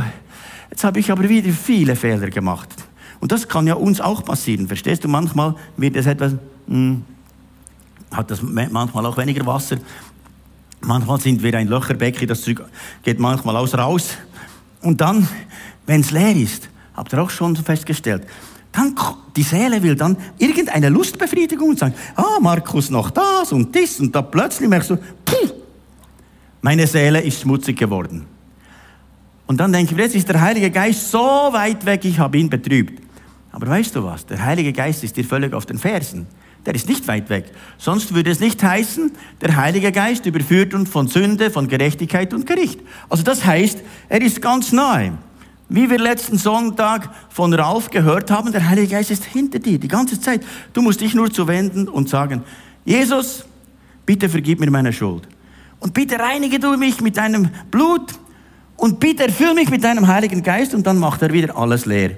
jetzt 0.71 0.85
habe 0.85 1.01
ich 1.01 1.11
aber 1.11 1.27
wieder 1.27 1.51
viele 1.51 1.97
Fehler 1.97 2.29
gemacht. 2.29 2.69
Und 3.21 3.33
das 3.33 3.49
kann 3.49 3.67
ja 3.67 3.75
uns 3.75 4.03
auch 4.03 4.23
passieren. 4.23 4.67
Verstehst 4.67 5.03
du? 5.03 5.09
Manchmal 5.09 5.55
wird 5.79 5.97
es 5.97 6.05
etwas, 6.05 6.35
hm, 6.69 7.03
hat 8.11 8.31
das 8.31 8.43
manchmal 8.43 9.07
auch 9.07 9.17
weniger 9.17 9.47
Wasser. 9.47 9.79
Manchmal 10.83 11.21
sind 11.21 11.43
wir 11.43 11.55
ein 11.57 11.69
Löcherbecken, 11.69 12.29
das 12.29 12.45
geht 13.03 13.19
manchmal 13.19 13.57
aus 13.57 13.75
raus. 13.75 14.19
Und 14.83 15.01
dann, 15.01 15.27
wenn 15.87 16.01
es 16.01 16.11
leer 16.11 16.37
ist, 16.37 16.69
habt 16.95 17.13
ihr 17.13 17.23
auch 17.23 17.31
schon 17.31 17.57
festgestellt, 17.57 18.27
dann 18.73 18.95
die 19.37 19.43
Seele 19.43 19.83
will 19.83 19.95
dann 19.95 20.17
irgendeine 20.39 20.89
Lustbefriedigung 20.89 21.71
und 21.71 21.79
sagt, 21.79 21.97
ah, 22.17 22.39
Markus, 22.41 22.91
noch 22.91 23.11
das 23.11 23.53
und 23.53 23.75
das 23.75 24.01
und 24.01 24.15
da 24.15 24.23
plötzlich 24.23 24.69
merkst 24.69 24.91
du, 24.91 24.97
puh, 24.97 25.51
meine 26.63 26.87
Seele 26.87 27.21
ist 27.21 27.41
schmutzig 27.41 27.79
geworden. 27.79 28.27
Und 29.47 29.59
dann 29.59 29.73
denke 29.73 29.93
ich, 29.93 29.99
jetzt 29.99 30.15
ist 30.15 30.29
der 30.29 30.41
Heilige 30.41 30.71
Geist 30.71 31.11
so 31.11 31.19
weit 31.19 31.85
weg, 31.85 32.05
ich 32.05 32.19
habe 32.19 32.39
ihn 32.39 32.49
betrübt. 32.49 33.03
Aber 33.51 33.67
weißt 33.67 33.95
du 33.95 34.05
was? 34.05 34.25
Der 34.25 34.43
Heilige 34.43 34.73
Geist 34.73 35.05
ist 35.05 35.17
dir 35.17 35.25
völlig 35.25 35.53
auf 35.53 35.67
den 35.67 35.79
Fersen. 35.79 36.27
Der 36.65 36.75
ist 36.75 36.89
nicht 36.89 37.09
weit 37.09 37.29
weg. 37.29 37.47
Sonst 37.77 38.15
würde 38.15 38.31
es 38.31 38.39
nicht 38.39 38.63
heißen, 38.63 39.13
der 39.41 39.57
Heilige 39.57 39.91
Geist 39.91 40.27
überführt 40.27 40.75
uns 40.75 40.89
von 40.89 41.09
Sünde, 41.09 41.51
von 41.51 41.67
Gerechtigkeit 41.67 42.33
und 42.33 42.47
Gericht. 42.47 42.81
Also 43.09 43.25
das 43.25 43.45
heißt, 43.45 43.81
er 44.09 44.23
ist 44.23 44.41
ganz 44.41 44.73
nahe. 44.73 45.19
Wie 45.69 45.91
wir 45.91 45.99
letzten 45.99 46.39
Sonntag 46.39 47.11
von 47.31 47.53
Ralf 47.55 47.91
gehört 47.91 48.31
haben, 48.31 48.53
der 48.53 48.69
Heilige 48.69 48.89
Geist 48.89 49.11
ist 49.11 49.25
hinter 49.25 49.59
dir 49.59 49.79
die 49.79 49.89
ganze 49.89 50.21
Zeit. 50.21 50.43
Du 50.73 50.83
musst 50.83 51.01
dich 51.01 51.15
nur 51.15 51.33
zuwenden 51.33 51.89
und 51.89 52.09
sagen, 52.09 52.43
Jesus, 52.85 53.45
bitte 54.05 54.29
vergib 54.29 54.61
mir 54.61 54.71
meine 54.71 54.93
Schuld. 54.93 55.27
Und 55.81 55.95
bitte 55.95 56.19
reinige 56.19 56.61
du 56.61 56.77
mich 56.77 57.01
mit 57.01 57.17
deinem 57.17 57.49
Blut 57.71 58.13
und 58.77 59.01
bitte 59.01 59.25
erfüll 59.25 59.55
mich 59.55 59.71
mit 59.71 59.83
deinem 59.83 60.07
Heiligen 60.07 60.43
Geist 60.43 60.75
und 60.75 60.87
dann 60.87 60.99
macht 60.99 61.23
er 61.23 61.33
wieder 61.33 61.57
alles 61.57 61.87
leer. 61.87 62.13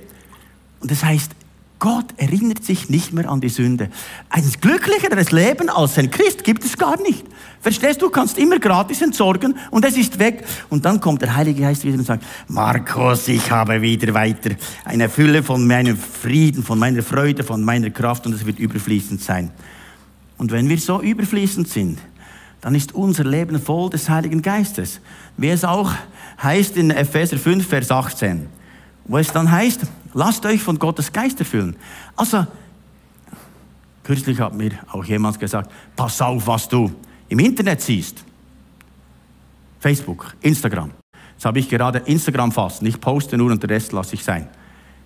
Und 0.81 0.91
das 0.91 1.03
heißt, 1.03 1.31
Gott 1.79 2.07
erinnert 2.17 2.65
sich 2.65 2.89
nicht 2.89 3.13
mehr 3.13 3.29
an 3.29 3.41
die 3.41 3.49
Sünde. 3.49 3.91
Ein 4.31 4.45
glücklicheres 4.61 5.33
Leben 5.33 5.69
als 5.69 5.99
ein 5.99 6.11
Christ 6.11 6.45
gibt 6.45 6.65
es 6.65 6.79
gar 6.79 7.01
nicht. 7.03 7.25
Verstehst 7.61 8.01
du, 8.01 8.11
kannst 8.11 8.39
immer 8.39 8.59
gratis 8.59 9.03
entsorgen 9.03 9.57
und 9.71 9.85
es 9.85 9.97
ist 9.97 10.19
weg. 10.19 10.45
Und 10.71 10.85
dann 10.85 11.01
kommt 11.01 11.23
der 11.23 11.35
Heilige 11.35 11.63
Geist 11.63 11.85
wieder 11.85 11.99
und 11.99 12.05
sagt, 12.05 12.25
Markus, 12.49 13.29
ich 13.29 13.51
habe 13.51 13.83
wieder 13.83 14.15
weiter 14.15 14.51
eine 14.85 15.09
Fülle 15.09 15.43
von 15.43 15.67
meinem 15.67 15.97
Frieden, 15.97 16.63
von 16.63 16.79
meiner 16.79 17.03
Freude, 17.03 17.43
von 17.43 17.63
meiner 17.63 17.91
Kraft 17.91 18.27
und 18.27 18.35
es 18.35 18.47
wird 18.47 18.59
überfließend 18.59 19.23
sein. 19.23 19.51
Und 20.39 20.53
wenn 20.53 20.69
wir 20.69 20.79
so 20.79 21.01
überfließend 21.01 21.69
sind, 21.69 21.99
dann 22.61 22.75
ist 22.75 22.95
unser 22.95 23.25
Leben 23.25 23.61
voll 23.61 23.91
des 23.91 24.09
Heiligen 24.09 24.41
Geistes. 24.41 25.01
Wie 25.37 25.51
es 25.51 25.65
auch 25.65 25.93
heißt 26.43 26.77
in 26.77 26.91
Epheser 26.91 27.37
5, 27.37 27.67
Vers 27.67 27.91
18, 27.91 28.47
wo 29.07 29.19
es 29.19 29.33
dann 29.33 29.51
heißt, 29.51 29.87
Lasst 30.15 30.47
euch 30.47 30.63
von 30.63 30.79
Gottes 30.79 31.13
Geist 31.13 31.41
erfüllen. 31.41 31.77
Also, 32.17 32.47
kürzlich 34.05 34.41
hat 34.41 34.55
mir 34.55 34.71
auch 34.93 35.05
jemand 35.05 35.39
gesagt, 35.41 35.71
pass 35.97 36.23
auf, 36.23 36.47
was 36.47 36.69
du 36.69 36.93
im 37.29 37.41
Internet 37.41 37.81
siehst. 37.81 38.23
Facebook, 39.81 40.35
Instagram. 40.41 40.93
Jetzt 41.33 41.45
habe 41.45 41.59
ich 41.59 41.69
gerade 41.69 41.99
Instagram 41.99 42.53
fast. 42.53 42.81
Ich 42.83 43.01
poste 43.01 43.37
nur 43.37 43.51
und 43.51 43.63
den 43.63 43.69
Rest 43.69 43.93
lasse 43.93 44.15
ich 44.15 44.23
sein. 44.23 44.49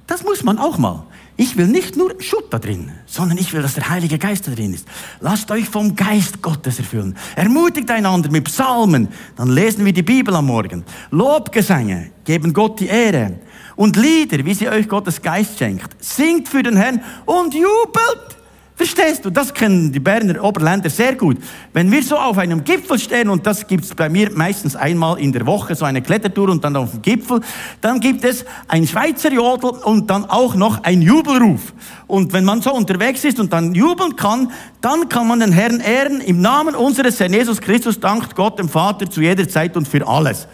Das 0.07 0.23
muss 0.23 0.43
man 0.43 0.59
auch 0.59 0.79
mal. 0.79 1.05
Ich 1.37 1.57
will 1.57 1.67
nicht 1.67 1.97
nur 1.97 2.15
Schutt 2.21 2.53
da 2.53 2.59
drin, 2.59 2.91
sondern 3.07 3.39
ich 3.39 3.53
will, 3.53 3.63
dass 3.63 3.75
der 3.75 3.89
Heilige 3.89 4.19
Geist 4.19 4.47
da 4.47 4.53
drin 4.53 4.75
ist. 4.75 4.87
Lasst 5.21 5.51
euch 5.51 5.69
vom 5.69 5.97
Geist 5.97 6.43
Gottes 6.43 6.79
erfüllen. 6.79 7.17
Ermutigt 7.35 7.91
einander 7.91 8.31
mit 8.31 8.45
Psalmen. 8.45 9.09
Dann 9.37 9.51
lesen 9.51 9.85
wir 9.85 9.93
die 9.93 10.03
Bibel 10.03 10.35
am 10.35 10.47
Morgen. 10.47 10.85
Lobgesänge 11.11 12.11
geben 12.25 12.53
Gott 12.53 12.81
die 12.81 12.87
Ehre 12.87 13.39
und 13.79 13.97
Lieder, 13.97 14.45
wie 14.45 14.55
sie 14.55 14.69
euch 14.69 14.89
Gottes 14.89 15.23
Geist 15.23 15.57
schenkt. 15.61 15.97
Singt 16.05 16.49
für 16.49 16.65
den 16.65 16.77
Herrn 16.77 17.01
und 17.25 17.55
jubelt. 17.55 18.37
Verstehst 18.75 19.25
du? 19.25 19.31
Das 19.31 19.55
kennen 19.55 19.93
die 19.93 20.01
Berner 20.01 20.43
Oberländer 20.43 20.91
sehr 20.91 21.15
gut. 21.15 21.37
Wenn 21.73 21.91
wir 21.91 22.03
so 22.03 22.17
auf 22.17 22.39
einem 22.39 22.65
Gipfel 22.65 22.99
stehen, 22.99 23.29
und 23.29 23.47
das 23.47 23.67
gibt's 23.69 23.95
bei 23.95 24.09
mir 24.09 24.33
meistens 24.33 24.75
einmal 24.75 25.21
in 25.21 25.33
der 25.33 25.47
Woche, 25.47 25.77
so 25.77 25.85
eine 25.85 26.03
Klettertour 26.03 26.49
und 26.49 26.65
dann 26.65 26.75
auf 26.75 26.91
dem 26.91 27.03
Gipfel, 27.03 27.41
dann 27.81 28.01
gibt 28.01 28.25
es 28.25 28.45
ein 28.67 28.85
Schweizer 28.85 29.33
Jodel 29.33 29.71
und 29.71 30.11
dann 30.11 30.25
auch 30.25 30.57
noch 30.57 30.83
ein 30.83 31.01
Jubelruf. 31.01 31.73
Und 32.09 32.33
wenn 32.33 32.45
man 32.45 32.61
so 32.63 32.73
unterwegs 32.73 33.25
ist 33.25 33.39
und 33.39 33.53
dann 33.53 33.77
jubeln 33.77 34.17
kann, 34.17 34.51
dann 34.81 35.09
kann 35.09 35.29
man 35.29 35.39
den 35.39 35.53
Herrn 35.53 35.79
ehren. 35.79 36.21
Im 36.21 36.41
Namen 36.41 36.75
unseres 36.75 37.21
Herrn 37.21 37.33
Jesus 37.33 37.61
Christus 37.61 38.01
dankt 38.01 38.35
Gott 38.35 38.59
dem 38.59 38.69
Vater 38.69 39.09
zu 39.09 39.21
jeder 39.21 39.49
Zeit 39.49 39.77
und 39.77 39.87
für 39.87 40.07
alles. 40.07 40.49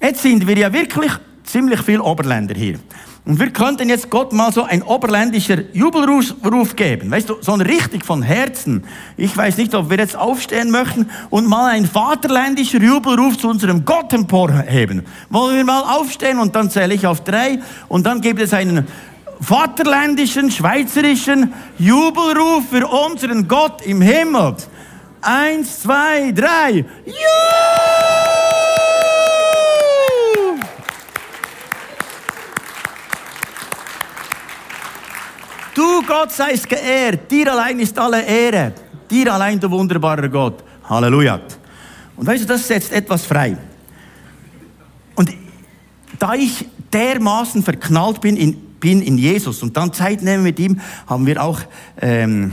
Jetzt 0.00 0.22
sind 0.22 0.46
wir 0.46 0.56
ja 0.56 0.72
wirklich 0.72 1.12
ziemlich 1.50 1.80
viel 1.82 2.00
Oberländer 2.00 2.54
hier. 2.54 2.78
Und 3.26 3.38
wir 3.38 3.50
könnten 3.50 3.88
jetzt 3.88 4.08
Gott 4.08 4.32
mal 4.32 4.50
so 4.50 4.64
ein 4.64 4.82
oberländischer 4.82 5.58
Jubelruf 5.72 6.74
geben. 6.74 7.10
Weißt 7.10 7.28
du, 7.28 7.36
so 7.40 7.52
ein 7.52 7.60
richtig 7.60 8.04
von 8.04 8.22
Herzen. 8.22 8.84
Ich 9.16 9.36
weiß 9.36 9.58
nicht, 9.58 9.74
ob 9.74 9.90
wir 9.90 9.98
jetzt 9.98 10.16
aufstehen 10.16 10.70
möchten 10.70 11.10
und 11.28 11.46
mal 11.46 11.70
ein 11.70 11.84
vaterländischer 11.84 12.80
Jubelruf 12.80 13.36
zu 13.36 13.48
unserem 13.48 13.84
Gott 13.84 14.12
emporheben. 14.12 15.04
Wollen 15.28 15.56
wir 15.56 15.64
mal 15.64 15.82
aufstehen 15.82 16.38
und 16.38 16.56
dann 16.56 16.70
zähle 16.70 16.94
ich 16.94 17.06
auf 17.06 17.22
drei 17.22 17.60
und 17.88 18.06
dann 18.06 18.22
gibt 18.22 18.40
es 18.40 18.54
einen 18.54 18.86
vaterländischen, 19.40 20.50
schweizerischen 20.50 21.52
Jubelruf 21.78 22.64
für 22.70 22.86
unseren 22.86 23.46
Gott 23.46 23.82
im 23.82 24.00
Himmel. 24.00 24.56
Eins, 25.20 25.80
zwei, 25.80 26.32
drei. 26.32 26.86
Juhu! 27.04 28.29
Gott 36.02 36.32
seist 36.32 36.68
geehrt, 36.68 37.30
dir 37.30 37.52
allein 37.52 37.78
ist 37.78 37.98
alle 37.98 38.22
Ehre, 38.22 38.72
dir 39.10 39.32
allein 39.32 39.58
du 39.58 39.70
wunderbarer 39.70 40.28
Gott. 40.28 40.64
Halleluja. 40.84 41.40
Und 42.16 42.26
weißt 42.26 42.42
du, 42.42 42.46
das 42.46 42.66
setzt 42.66 42.92
etwas 42.92 43.24
frei. 43.24 43.56
Und 45.14 45.30
da 46.18 46.34
ich 46.34 46.66
dermaßen 46.92 47.62
verknallt 47.62 48.20
bin 48.20 48.36
in, 48.36 48.54
bin 48.80 49.00
in 49.02 49.16
Jesus 49.16 49.62
und 49.62 49.76
dann 49.76 49.92
Zeit 49.92 50.22
nehmen 50.22 50.42
mit 50.42 50.58
ihm, 50.58 50.80
haben 51.06 51.26
wir 51.26 51.42
auch, 51.42 51.60
ähm, 52.00 52.52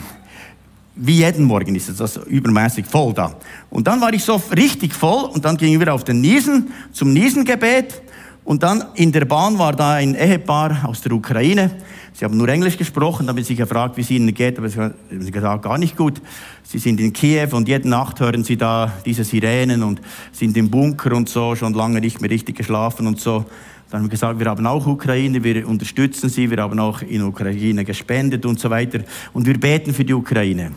wie 0.95 1.17
jeden 1.17 1.45
Morgen 1.45 1.75
ist 1.75 1.89
es 1.89 1.97
das 1.97 2.17
übermäßig 2.17 2.85
voll 2.85 3.13
da. 3.13 3.35
Und 3.69 3.87
dann 3.87 4.01
war 4.01 4.13
ich 4.13 4.23
so 4.23 4.41
richtig 4.55 4.93
voll 4.93 5.25
und 5.25 5.45
dann 5.45 5.57
gingen 5.57 5.79
wir 5.79 5.93
auf 5.93 6.03
den 6.03 6.21
Niesen 6.21 6.71
zum 6.91 7.13
Niesengebet 7.13 8.01
und 8.43 8.63
dann 8.63 8.85
in 8.95 9.11
der 9.11 9.25
Bahn 9.25 9.59
war 9.59 9.73
da 9.73 9.93
ein 9.93 10.15
Ehepaar 10.15 10.85
aus 10.87 11.01
der 11.01 11.11
Ukraine. 11.11 11.71
Sie 12.17 12.25
haben 12.25 12.35
nur 12.35 12.49
Englisch 12.49 12.79
gesprochen, 12.79 13.31
ich 13.37 13.45
sie 13.45 13.53
gefragt, 13.53 13.95
wie 13.95 14.01
es 14.01 14.09
ihnen 14.09 14.33
geht, 14.33 14.57
aber 14.57 14.67
sie 14.69 14.79
haben 14.79 14.95
gesagt, 15.31 15.61
gar 15.61 15.77
nicht 15.77 15.95
gut. 15.95 16.19
Sie 16.63 16.79
sind 16.79 16.99
in 16.99 17.13
Kiew 17.13 17.49
und 17.51 17.67
jede 17.67 17.87
Nacht 17.87 18.19
hören 18.19 18.43
sie 18.43 18.57
da 18.57 18.91
diese 19.05 19.23
Sirenen 19.23 19.83
und 19.83 20.01
sind 20.31 20.57
im 20.57 20.71
Bunker 20.71 21.15
und 21.15 21.29
so, 21.29 21.53
schon 21.53 21.75
lange 21.75 22.01
nicht 22.01 22.19
mehr 22.19 22.31
richtig 22.31 22.57
geschlafen 22.57 23.05
und 23.05 23.19
so. 23.19 23.45
Dann 23.91 23.99
haben 23.99 24.05
wir 24.07 24.09
gesagt, 24.09 24.39
wir 24.39 24.47
haben 24.47 24.65
auch 24.65 24.87
Ukraine, 24.87 25.43
wir 25.43 25.67
unterstützen 25.67 26.27
sie, 26.29 26.49
wir 26.49 26.57
haben 26.57 26.79
auch 26.79 27.03
in 27.03 27.21
Ukraine 27.21 27.85
gespendet 27.85 28.47
und 28.47 28.59
so 28.59 28.71
weiter. 28.71 29.01
Und 29.33 29.45
wir 29.45 29.59
beten 29.59 29.93
für 29.93 30.03
die 30.03 30.15
Ukraine. 30.15 30.71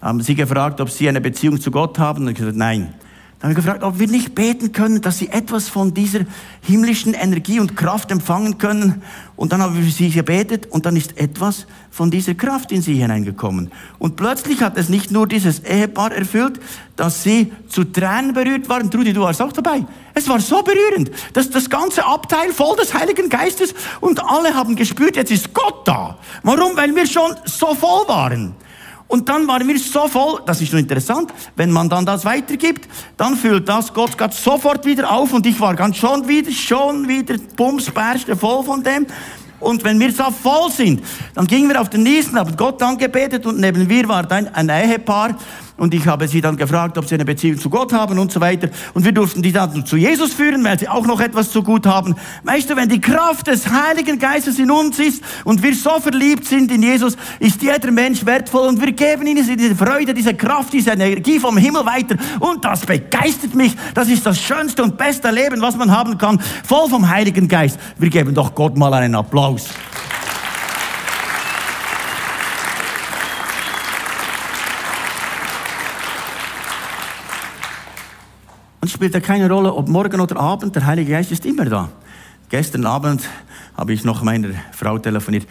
Haben 0.00 0.22
sie 0.22 0.34
gefragt, 0.34 0.80
ob 0.80 0.90
sie 0.90 1.08
eine 1.08 1.20
Beziehung 1.20 1.60
zu 1.60 1.70
Gott 1.70 2.00
haben? 2.00 2.24
Und 2.24 2.30
ich 2.30 2.38
gesagt, 2.38 2.56
nein. 2.56 2.94
Haben 3.44 3.50
wir 3.50 3.56
gefragt, 3.56 3.82
ob 3.82 3.98
wir 3.98 4.06
nicht 4.06 4.34
beten 4.34 4.72
können, 4.72 5.02
dass 5.02 5.18
sie 5.18 5.28
etwas 5.28 5.68
von 5.68 5.92
dieser 5.92 6.20
himmlischen 6.62 7.12
Energie 7.12 7.60
und 7.60 7.76
Kraft 7.76 8.10
empfangen 8.10 8.56
können. 8.56 9.02
Und 9.36 9.52
dann 9.52 9.60
haben 9.60 9.76
wir 9.76 9.84
für 9.84 9.90
sie 9.90 10.08
gebetet 10.08 10.68
und 10.70 10.86
dann 10.86 10.96
ist 10.96 11.18
etwas 11.18 11.66
von 11.90 12.10
dieser 12.10 12.32
Kraft 12.32 12.72
in 12.72 12.80
sie 12.80 12.94
hineingekommen. 12.94 13.70
Und 13.98 14.16
plötzlich 14.16 14.62
hat 14.62 14.78
es 14.78 14.88
nicht 14.88 15.10
nur 15.10 15.28
dieses 15.28 15.58
Ehepaar 15.58 16.12
erfüllt, 16.12 16.58
dass 16.96 17.22
sie 17.22 17.52
zu 17.68 17.84
Tränen 17.84 18.32
berührt 18.32 18.66
waren. 18.70 18.90
Trudi, 18.90 19.12
du 19.12 19.20
warst 19.20 19.42
auch 19.42 19.52
dabei. 19.52 19.84
Es 20.14 20.26
war 20.26 20.40
so 20.40 20.62
berührend, 20.62 21.10
dass 21.34 21.50
das 21.50 21.68
ganze 21.68 22.06
Abteil 22.06 22.50
voll 22.50 22.76
des 22.76 22.94
Heiligen 22.94 23.28
Geistes 23.28 23.74
und 24.00 24.24
alle 24.24 24.54
haben 24.54 24.74
gespürt, 24.74 25.16
jetzt 25.16 25.30
ist 25.30 25.52
Gott 25.52 25.86
da. 25.86 26.16
Warum? 26.44 26.78
Weil 26.78 26.96
wir 26.96 27.06
schon 27.06 27.34
so 27.44 27.74
voll 27.74 28.08
waren. 28.08 28.54
Und 29.06 29.28
dann 29.28 29.46
waren 29.46 29.68
wir 29.68 29.78
so 29.78 30.08
voll, 30.08 30.40
das 30.46 30.60
ist 30.60 30.72
nur 30.72 30.80
interessant, 30.80 31.32
wenn 31.56 31.70
man 31.70 31.88
dann 31.88 32.06
das 32.06 32.24
weitergibt, 32.24 32.88
dann 33.16 33.36
füllt 33.36 33.68
das 33.68 33.92
Gott 33.92 34.16
Gott 34.16 34.32
sofort 34.34 34.84
wieder 34.86 35.10
auf 35.10 35.32
und 35.32 35.46
ich 35.46 35.60
war 35.60 35.74
ganz 35.74 35.98
schon 35.98 36.26
wieder, 36.26 36.50
schon 36.50 37.06
wieder 37.06 37.36
bumsberste 37.56 38.34
voll 38.36 38.64
von 38.64 38.82
dem. 38.82 39.06
Und 39.60 39.82
wenn 39.84 39.98
wir 39.98 40.12
so 40.12 40.24
voll 40.30 40.70
sind, 40.70 41.02
dann 41.34 41.46
gingen 41.46 41.68
wir 41.68 41.80
auf 41.80 41.88
den 41.88 42.02
nächsten, 42.02 42.38
haben 42.38 42.56
Gott 42.56 42.82
angebetet 42.82 43.46
und 43.46 43.58
neben 43.58 43.86
mir 43.86 44.08
war 44.08 44.22
dann 44.24 44.48
ein 44.48 44.68
Ehepaar 44.68 45.36
und 45.76 45.92
ich 45.92 46.06
habe 46.06 46.28
sie 46.28 46.40
dann 46.40 46.56
gefragt, 46.56 46.96
ob 46.98 47.06
sie 47.06 47.16
eine 47.16 47.24
Beziehung 47.24 47.58
zu 47.58 47.68
Gott 47.68 47.92
haben 47.92 48.18
und 48.18 48.30
so 48.30 48.40
weiter. 48.40 48.68
Und 48.94 49.04
wir 49.04 49.12
durften 49.12 49.42
die 49.42 49.52
dann 49.52 49.84
zu 49.84 49.96
Jesus 49.96 50.32
führen, 50.32 50.62
weil 50.64 50.78
sie 50.78 50.88
auch 50.88 51.06
noch 51.06 51.20
etwas 51.20 51.50
zu 51.50 51.62
gut 51.62 51.86
haben. 51.86 52.14
Weißt 52.44 52.70
du, 52.70 52.76
wenn 52.76 52.88
die 52.88 53.00
Kraft 53.00 53.48
des 53.48 53.68
Heiligen 53.68 54.18
Geistes 54.18 54.58
in 54.58 54.70
uns 54.70 54.98
ist 54.98 55.22
und 55.44 55.62
wir 55.62 55.74
so 55.74 55.98
verliebt 55.98 56.46
sind 56.46 56.70
in 56.70 56.82
Jesus, 56.82 57.16
ist 57.40 57.60
jeder 57.62 57.90
Mensch 57.90 58.24
wertvoll 58.24 58.68
und 58.68 58.80
wir 58.80 58.92
geben 58.92 59.26
ihnen 59.26 59.44
diese 59.44 59.74
Freude, 59.74 60.14
diese 60.14 60.34
Kraft, 60.34 60.72
diese 60.72 60.92
Energie 60.92 61.40
vom 61.40 61.56
Himmel 61.56 61.84
weiter. 61.84 62.16
Und 62.38 62.64
das 62.64 62.86
begeistert 62.86 63.54
mich. 63.54 63.74
Das 63.94 64.08
ist 64.08 64.24
das 64.24 64.40
schönste 64.40 64.82
und 64.82 64.96
beste 64.96 65.30
Leben, 65.30 65.60
was 65.60 65.76
man 65.76 65.90
haben 65.90 66.16
kann. 66.18 66.40
Voll 66.64 66.88
vom 66.88 67.08
Heiligen 67.08 67.48
Geist. 67.48 67.78
Wir 67.98 68.10
geben 68.10 68.34
doch 68.34 68.54
Gott 68.54 68.76
mal 68.76 68.94
einen 68.94 69.14
Applaus. 69.14 69.70
Und 78.84 78.88
es 78.88 78.92
spielt 78.92 79.14
ja 79.14 79.20
keine 79.20 79.48
Rolle, 79.48 79.72
ob 79.72 79.88
morgen 79.88 80.20
oder 80.20 80.36
Abend, 80.38 80.76
der 80.76 80.84
Heilige 80.84 81.12
Geist 81.12 81.32
ist 81.32 81.46
immer 81.46 81.64
da. 81.64 81.88
Gestern 82.50 82.84
Abend 82.84 83.22
habe 83.74 83.94
ich 83.94 84.04
noch 84.04 84.22
meiner 84.22 84.50
Frau 84.72 84.98
telefoniert, 84.98 85.48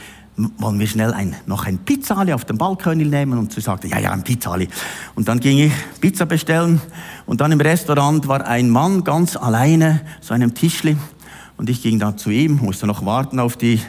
wollen 0.60 0.80
wir 0.80 0.86
schnell 0.86 1.16
ein, 1.16 1.36
noch 1.48 1.66
ein 1.66 1.80
Pizzali 1.80 2.32
auf 2.32 2.46
dem 2.46 2.60
Balkon 2.60 3.00
nehmen? 3.00 3.40
Und 3.40 3.52
sie 3.52 3.60
sagte, 3.60 3.88
ja, 3.88 3.98
ja, 3.98 4.12
ein 4.12 4.24
Pizzali. 4.24 4.70
Und 5.16 5.28
dann 5.28 5.40
ging 5.40 5.58
ich 5.58 5.74
Pizza 6.00 6.28
bestellen 6.28 6.80
und 7.26 7.42
dann 7.42 7.52
im 7.52 7.60
Restaurant 7.60 8.28
war 8.28 8.46
ein 8.46 8.70
Mann 8.70 9.04
ganz 9.04 9.36
alleine, 9.36 10.02
so 10.22 10.36
einem 10.36 10.54
Tischli. 10.54 10.96
Und 11.58 11.72
ich 11.72 11.82
ging 11.82 11.98
dann 11.98 12.20
zu 12.20 12.30
ihm, 12.30 12.58
musste 12.58 12.86
noch 12.86 13.04
warten 13.04 13.40
auf 13.40 13.58
die 13.58 13.82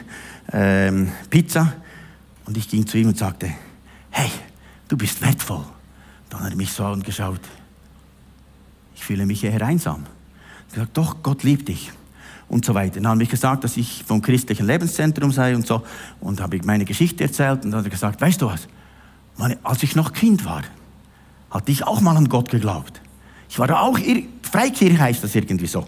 ähm, 0.53 1.11
Pizza. 1.29 1.71
Und 2.47 2.57
ich 2.57 2.67
ging 2.67 2.87
zu 2.87 2.97
ihm 2.97 3.09
und 3.09 3.17
sagte, 3.19 3.51
hey, 4.09 4.31
du 4.87 4.97
bist 4.97 5.21
wertvoll. 5.21 5.65
Dann 6.31 6.39
hat 6.39 6.49
er 6.49 6.57
mich 6.57 6.71
so 6.71 6.83
angeschaut 6.83 7.41
fühle 9.05 9.25
mich 9.25 9.43
eher 9.43 9.61
einsam. 9.61 10.03
Ich 10.67 10.73
gesagt, 10.73 10.97
doch, 10.97 11.17
Gott 11.23 11.43
liebt 11.43 11.69
dich. 11.69 11.91
Und 12.47 12.65
so 12.65 12.75
weiter. 12.75 12.95
Dann 12.95 13.07
habe 13.07 13.23
ich 13.23 13.29
gesagt, 13.29 13.63
dass 13.63 13.77
ich 13.77 14.03
vom 14.05 14.21
christlichen 14.21 14.67
Lebenszentrum 14.67 15.31
sei 15.31 15.55
und 15.55 15.65
so. 15.65 15.83
Und 16.19 16.41
habe 16.41 16.57
ich 16.57 16.63
meine 16.63 16.85
Geschichte 16.85 17.23
erzählt 17.23 17.65
und 17.65 17.71
dann 17.71 17.79
hat 17.79 17.85
er 17.85 17.91
gesagt, 17.91 18.21
weißt 18.21 18.41
du 18.41 18.47
was? 18.47 18.67
Als 19.63 19.83
ich 19.83 19.95
noch 19.95 20.13
Kind 20.13 20.45
war, 20.45 20.61
hatte 21.49 21.71
ich 21.71 21.85
auch 21.85 22.01
mal 22.01 22.15
an 22.15 22.29
Gott 22.29 22.49
geglaubt. 22.49 23.01
Ich 23.49 23.57
war 23.57 23.81
auch, 23.81 23.97
Freikirche 24.43 24.99
heißt 24.99 25.23
das 25.23 25.33
irgendwie 25.33 25.67
so. 25.67 25.87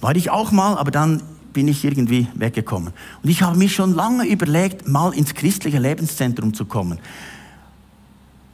War 0.00 0.14
ich 0.14 0.30
auch 0.30 0.52
mal, 0.52 0.76
aber 0.78 0.90
dann 0.90 1.22
bin 1.52 1.66
ich 1.66 1.84
irgendwie 1.84 2.28
weggekommen. 2.34 2.92
Und 3.22 3.28
ich 3.28 3.42
habe 3.42 3.58
mir 3.58 3.68
schon 3.68 3.94
lange 3.94 4.26
überlegt, 4.26 4.86
mal 4.86 5.12
ins 5.12 5.34
christliche 5.34 5.78
Lebenszentrum 5.78 6.54
zu 6.54 6.64
kommen. 6.64 7.00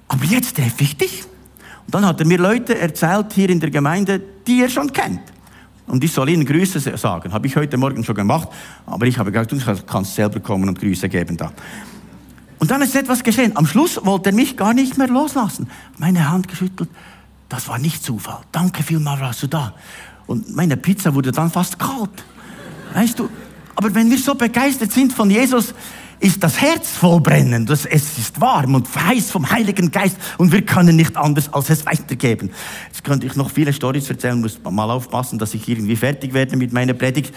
Aber 0.08 0.24
jetzt 0.24 0.56
treffe 0.56 0.82
ich 0.82 0.96
dich. 0.96 1.24
Und 1.86 1.94
dann 1.94 2.06
hat 2.06 2.20
er 2.20 2.26
mir 2.26 2.38
Leute 2.38 2.78
erzählt 2.78 3.32
hier 3.32 3.50
in 3.50 3.60
der 3.60 3.70
Gemeinde, 3.70 4.20
die 4.46 4.62
er 4.62 4.68
schon 4.68 4.92
kennt. 4.92 5.20
Und 5.86 6.02
ich 6.02 6.12
soll 6.12 6.30
ihnen 6.30 6.46
Grüße 6.46 6.80
sagen. 6.96 7.32
Habe 7.32 7.46
ich 7.46 7.56
heute 7.56 7.76
Morgen 7.76 8.02
schon 8.04 8.14
gemacht, 8.14 8.48
aber 8.86 9.06
ich 9.06 9.18
habe 9.18 9.30
gesagt, 9.30 9.52
du 9.52 9.58
kannst 9.86 10.14
selber 10.14 10.40
kommen 10.40 10.68
und 10.68 10.78
Grüße 10.78 11.08
geben 11.08 11.36
da. 11.36 11.52
Und 12.58 12.70
dann 12.70 12.80
ist 12.80 12.96
etwas 12.96 13.22
geschehen. 13.22 13.56
Am 13.56 13.66
Schluss 13.66 14.00
wollte 14.04 14.30
er 14.30 14.34
mich 14.34 14.56
gar 14.56 14.72
nicht 14.72 14.96
mehr 14.96 15.08
loslassen. 15.08 15.68
Meine 15.98 16.30
Hand 16.30 16.48
geschüttelt. 16.48 16.88
Das 17.50 17.68
war 17.68 17.78
nicht 17.78 18.02
Zufall. 18.02 18.40
Danke 18.52 18.82
vielmals, 18.82 19.20
warst 19.20 19.42
du 19.42 19.46
da. 19.46 19.74
Und 20.26 20.56
meine 20.56 20.78
Pizza 20.78 21.14
wurde 21.14 21.30
dann 21.30 21.50
fast 21.50 21.78
kalt. 21.78 22.24
Weißt 22.94 23.18
du? 23.18 23.28
Aber 23.76 23.94
wenn 23.94 24.10
wir 24.10 24.18
so 24.18 24.34
begeistert 24.34 24.92
sind 24.92 25.12
von 25.12 25.30
Jesus, 25.30 25.74
ist 26.20 26.42
das 26.42 26.60
Herz 26.60 26.90
voll 26.90 27.20
brennend. 27.20 27.70
Es 27.70 27.84
ist 27.86 28.40
warm 28.40 28.74
und 28.74 28.88
heiß 28.94 29.30
vom 29.30 29.50
Heiligen 29.50 29.90
Geist 29.90 30.16
und 30.38 30.52
wir 30.52 30.64
können 30.64 30.96
nicht 30.96 31.16
anders 31.16 31.52
als 31.52 31.70
es 31.70 31.84
weitergeben. 31.86 32.50
Jetzt 32.88 33.04
könnte 33.04 33.26
ich 33.26 33.36
noch 33.36 33.50
viele 33.50 33.72
Storys 33.72 34.08
erzählen, 34.08 34.40
muss 34.40 34.58
mal 34.62 34.90
aufpassen, 34.90 35.38
dass 35.38 35.54
ich 35.54 35.68
irgendwie 35.68 35.96
fertig 35.96 36.32
werde 36.32 36.56
mit 36.56 36.72
meiner 36.72 36.94
Predigt. 36.94 37.34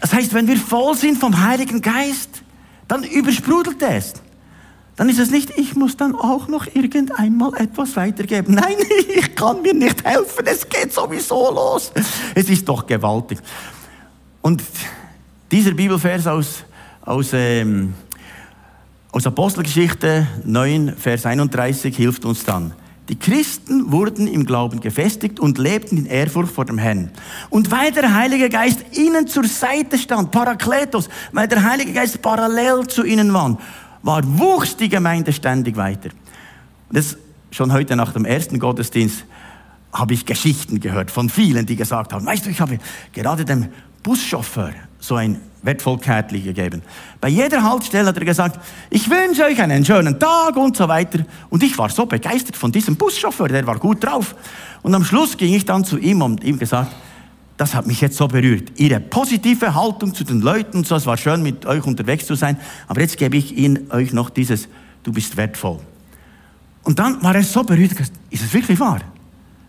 Das 0.00 0.12
heißt, 0.12 0.34
wenn 0.34 0.46
wir 0.46 0.56
voll 0.56 0.94
sind 0.96 1.18
vom 1.18 1.42
Heiligen 1.44 1.80
Geist, 1.80 2.42
dann 2.88 3.04
übersprudelt 3.04 3.80
es. 3.82 4.14
Dann 4.96 5.08
ist 5.08 5.18
es 5.18 5.30
nicht, 5.30 5.58
ich 5.58 5.74
muss 5.74 5.96
dann 5.96 6.14
auch 6.14 6.46
noch 6.46 6.66
irgendeinmal 6.72 7.52
etwas 7.56 7.96
weitergeben. 7.96 8.54
Nein, 8.54 8.76
ich 9.16 9.34
kann 9.34 9.62
mir 9.62 9.74
nicht 9.74 10.04
helfen, 10.04 10.46
es 10.46 10.68
geht 10.68 10.92
sowieso 10.92 11.50
los. 11.52 11.92
Es 12.34 12.48
ist 12.48 12.68
doch 12.68 12.86
gewaltig. 12.86 13.38
Und 14.40 14.62
dieser 15.50 15.72
Bibelvers 15.72 16.26
aus 16.26 16.64
aus, 17.04 17.32
ähm, 17.32 17.94
Aus 19.12 19.26
Apostelgeschichte 19.26 20.26
9, 20.44 20.96
Vers 20.96 21.24
31 21.26 21.96
hilft 21.96 22.24
uns 22.24 22.44
dann. 22.44 22.72
Die 23.08 23.16
Christen 23.16 23.92
wurden 23.92 24.26
im 24.26 24.46
Glauben 24.46 24.80
gefestigt 24.80 25.38
und 25.38 25.58
lebten 25.58 25.98
in 25.98 26.06
Ehrfurcht 26.06 26.52
vor 26.52 26.64
dem 26.64 26.78
Herrn. 26.78 27.10
Und 27.50 27.70
weil 27.70 27.92
der 27.92 28.14
Heilige 28.14 28.48
Geist 28.48 28.84
ihnen 28.92 29.28
zur 29.28 29.44
Seite 29.44 29.98
stand, 29.98 30.30
Parakletos, 30.30 31.08
weil 31.32 31.46
der 31.46 31.62
Heilige 31.62 31.92
Geist 31.92 32.22
parallel 32.22 32.86
zu 32.88 33.04
ihnen 33.04 33.32
war, 33.32 33.58
war 34.02 34.22
wuchs 34.38 34.76
die 34.76 34.88
Gemeinde 34.88 35.32
ständig 35.32 35.76
weiter. 35.76 36.08
Das 36.90 37.16
schon 37.50 37.72
heute 37.72 37.94
nach 37.94 38.12
dem 38.12 38.24
ersten 38.24 38.58
Gottesdienst 38.58 39.26
habe 39.92 40.14
ich 40.14 40.26
Geschichten 40.26 40.80
gehört 40.80 41.10
von 41.10 41.28
vielen, 41.28 41.66
die 41.66 41.76
gesagt 41.76 42.12
haben, 42.12 42.26
weißt 42.26 42.46
du, 42.46 42.50
ich 42.50 42.60
habe 42.60 42.78
gerade 43.12 43.44
dem 43.44 43.68
Buschauffeur 44.02 44.72
so 45.06 45.16
ein 45.16 45.40
Wertvollkärtchen 45.62 46.42
gegeben. 46.42 46.82
Bei 47.20 47.28
jeder 47.28 47.62
Haltestelle 47.62 48.08
hat 48.08 48.16
er 48.16 48.24
gesagt, 48.24 48.58
ich 48.90 49.08
wünsche 49.10 49.44
euch 49.44 49.60
einen 49.60 49.84
schönen 49.84 50.18
Tag 50.18 50.56
und 50.56 50.76
so 50.76 50.88
weiter. 50.88 51.24
Und 51.50 51.62
ich 51.62 51.76
war 51.76 51.90
so 51.90 52.06
begeistert 52.06 52.56
von 52.56 52.72
diesem 52.72 52.96
Buschauffeur, 52.96 53.48
der 53.48 53.66
war 53.66 53.78
gut 53.78 54.04
drauf. 54.04 54.34
Und 54.82 54.94
am 54.94 55.04
Schluss 55.04 55.36
ging 55.36 55.54
ich 55.54 55.64
dann 55.64 55.84
zu 55.84 55.98
ihm 55.98 56.22
und 56.22 56.42
ihm 56.42 56.58
gesagt, 56.58 56.92
das 57.56 57.74
hat 57.74 57.86
mich 57.86 58.00
jetzt 58.00 58.16
so 58.16 58.26
berührt. 58.26 58.72
Ihre 58.78 58.98
positive 58.98 59.74
Haltung 59.74 60.14
zu 60.14 60.24
den 60.24 60.40
Leuten 60.40 60.78
und 60.78 60.86
so, 60.86 60.96
es 60.96 61.06
war 61.06 61.16
schön 61.16 61.42
mit 61.42 61.66
euch 61.66 61.84
unterwegs 61.84 62.26
zu 62.26 62.34
sein, 62.34 62.58
aber 62.88 63.00
jetzt 63.00 63.16
gebe 63.16 63.36
ich 63.36 63.56
Ihnen 63.56 63.90
euch 63.90 64.12
noch 64.12 64.30
dieses, 64.30 64.68
du 65.02 65.12
bist 65.12 65.36
wertvoll. 65.36 65.78
Und 66.82 66.98
dann 66.98 67.22
war 67.22 67.34
er 67.34 67.42
so 67.42 67.62
berührt, 67.62 67.92
ist 68.30 68.42
es 68.42 68.52
wirklich 68.52 68.80
wahr? 68.80 69.00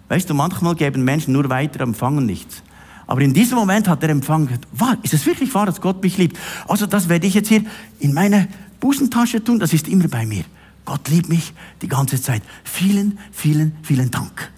Weißt 0.09 0.29
du, 0.29 0.33
manchmal 0.33 0.75
geben 0.75 1.03
Menschen 1.03 1.33
nur 1.33 1.49
weiter, 1.49 1.81
empfangen 1.81 2.25
nichts. 2.25 2.63
Aber 3.07 3.21
in 3.21 3.33
diesem 3.33 3.57
Moment 3.57 3.87
hat 3.87 4.03
er 4.03 4.09
empfangen, 4.09 4.49
wow, 4.71 4.95
ist 5.03 5.13
es 5.13 5.25
wirklich 5.25 5.53
wahr, 5.53 5.65
dass 5.65 5.79
Gott 5.79 6.01
mich 6.01 6.17
liebt? 6.17 6.37
Also 6.67 6.85
das 6.85 7.09
werde 7.09 7.27
ich 7.27 7.33
jetzt 7.33 7.49
hier 7.49 7.63
in 7.99 8.13
meine 8.13 8.47
Busentasche 8.79 9.43
tun, 9.43 9.59
das 9.59 9.73
ist 9.73 9.87
immer 9.87 10.07
bei 10.07 10.25
mir. 10.25 10.43
Gott 10.85 11.07
liebt 11.09 11.29
mich 11.29 11.53
die 11.81 11.87
ganze 11.87 12.21
Zeit. 12.21 12.43
Vielen, 12.63 13.17
vielen, 13.31 13.75
vielen 13.81 14.11
Dank. 14.11 14.51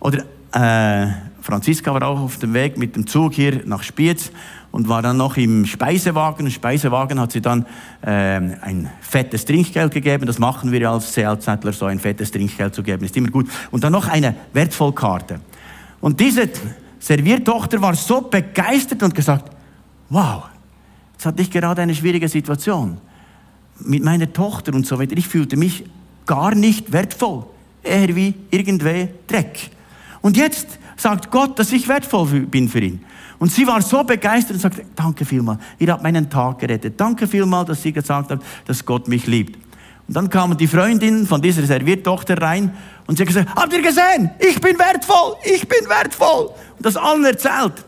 Oder 0.00 0.24
äh, 0.52 1.12
Franziska 1.40 1.94
war 1.94 2.02
auch 2.02 2.20
auf 2.20 2.38
dem 2.38 2.52
Weg 2.54 2.76
mit 2.76 2.96
dem 2.96 3.06
Zug 3.06 3.34
hier 3.34 3.62
nach 3.64 3.84
Spiez 3.84 4.32
und 4.72 4.88
war 4.88 5.00
dann 5.00 5.16
noch 5.16 5.36
im 5.36 5.64
Speisewagen. 5.64 6.46
Im 6.46 6.52
Speisewagen 6.52 7.20
hat 7.20 7.30
sie 7.30 7.40
dann 7.40 7.64
äh, 8.02 8.10
ein 8.10 8.90
fettes 9.00 9.44
Trinkgeld 9.44 9.94
gegeben. 9.94 10.26
Das 10.26 10.40
machen 10.40 10.72
wir 10.72 10.90
als 10.90 11.12
CL-Zettler, 11.12 11.72
so 11.72 11.86
ein 11.86 12.00
fettes 12.00 12.32
Trinkgeld 12.32 12.74
zu 12.74 12.82
geben, 12.82 13.04
ist 13.04 13.16
immer 13.16 13.30
gut. 13.30 13.48
Und 13.70 13.84
dann 13.84 13.92
noch 13.92 14.08
eine 14.08 14.34
Wertvollkarte. 14.52 15.40
Und 16.00 16.18
diese 16.18 16.50
Serviertochter 17.06 17.80
war 17.80 17.94
so 17.94 18.20
begeistert 18.20 19.00
und 19.04 19.14
gesagt, 19.14 19.48
wow, 20.08 20.44
jetzt 21.12 21.24
hatte 21.24 21.40
ich 21.40 21.50
gerade 21.52 21.82
eine 21.82 21.94
schwierige 21.94 22.28
Situation 22.28 22.98
mit 23.78 24.02
meiner 24.02 24.32
Tochter 24.32 24.74
und 24.74 24.84
so 24.86 24.98
weiter. 24.98 25.16
Ich 25.16 25.28
fühlte 25.28 25.56
mich 25.56 25.84
gar 26.26 26.54
nicht 26.56 26.90
wertvoll, 26.90 27.44
eher 27.84 28.16
wie 28.16 28.34
irgendwie 28.50 29.08
Dreck. 29.28 29.70
Und 30.20 30.36
jetzt 30.36 30.66
sagt 30.96 31.30
Gott, 31.30 31.56
dass 31.60 31.70
ich 31.70 31.86
wertvoll 31.86 32.40
bin 32.40 32.68
für 32.68 32.80
ihn. 32.80 33.04
Und 33.38 33.52
sie 33.52 33.68
war 33.68 33.82
so 33.82 34.02
begeistert 34.02 34.54
und 34.54 34.60
sagte, 34.60 34.84
danke 34.96 35.24
vielmal, 35.24 35.58
ihr 35.78 35.92
habt 35.92 36.02
meinen 36.02 36.28
Tag 36.28 36.58
gerettet. 36.58 36.94
Danke 36.98 37.28
vielmal, 37.28 37.64
dass 37.66 37.82
sie 37.82 37.92
gesagt 37.92 38.32
hat, 38.32 38.42
dass 38.64 38.84
Gott 38.84 39.06
mich 39.06 39.28
liebt. 39.28 39.65
Und 40.08 40.16
dann 40.16 40.30
kamen 40.30 40.56
die 40.56 40.68
Freundinnen 40.68 41.26
von 41.26 41.42
dieser 41.42 41.64
Serviertochter 41.64 42.40
rein 42.40 42.76
und 43.06 43.16
sie 43.16 43.22
hat 43.22 43.28
gesagt, 43.28 43.48
habt 43.56 43.72
ihr 43.72 43.82
gesehen? 43.82 44.30
Ich 44.38 44.60
bin 44.60 44.78
wertvoll, 44.78 45.36
ich 45.44 45.66
bin 45.66 45.88
wertvoll. 45.88 46.50
Und 46.76 46.86
das 46.86 46.96
allen 46.96 47.24
erzählt. 47.24 47.84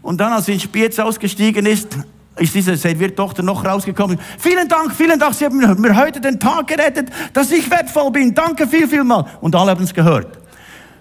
Und 0.00 0.18
dann, 0.18 0.32
als 0.32 0.46
sie 0.46 0.54
in 0.54 0.60
Spiez 0.60 0.98
ausgestiegen 0.98 1.66
ist, 1.66 1.88
ist 2.36 2.54
diese 2.54 2.76
Serviertochter 2.76 3.42
noch 3.42 3.64
rausgekommen. 3.64 4.18
Vielen 4.38 4.68
Dank, 4.68 4.94
vielen 4.94 5.18
Dank, 5.18 5.34
Sie 5.34 5.44
haben 5.44 5.58
mir 5.58 5.96
heute 5.96 6.20
den 6.20 6.38
Tag 6.38 6.68
gerettet, 6.68 7.10
dass 7.32 7.50
ich 7.50 7.70
wertvoll 7.70 8.12
bin. 8.12 8.34
Danke 8.34 8.66
viel, 8.66 8.88
viel 8.88 9.04
mal. 9.04 9.26
Und 9.40 9.54
alle 9.54 9.72
haben 9.72 9.84
es 9.84 9.92
gehört. 9.92 10.38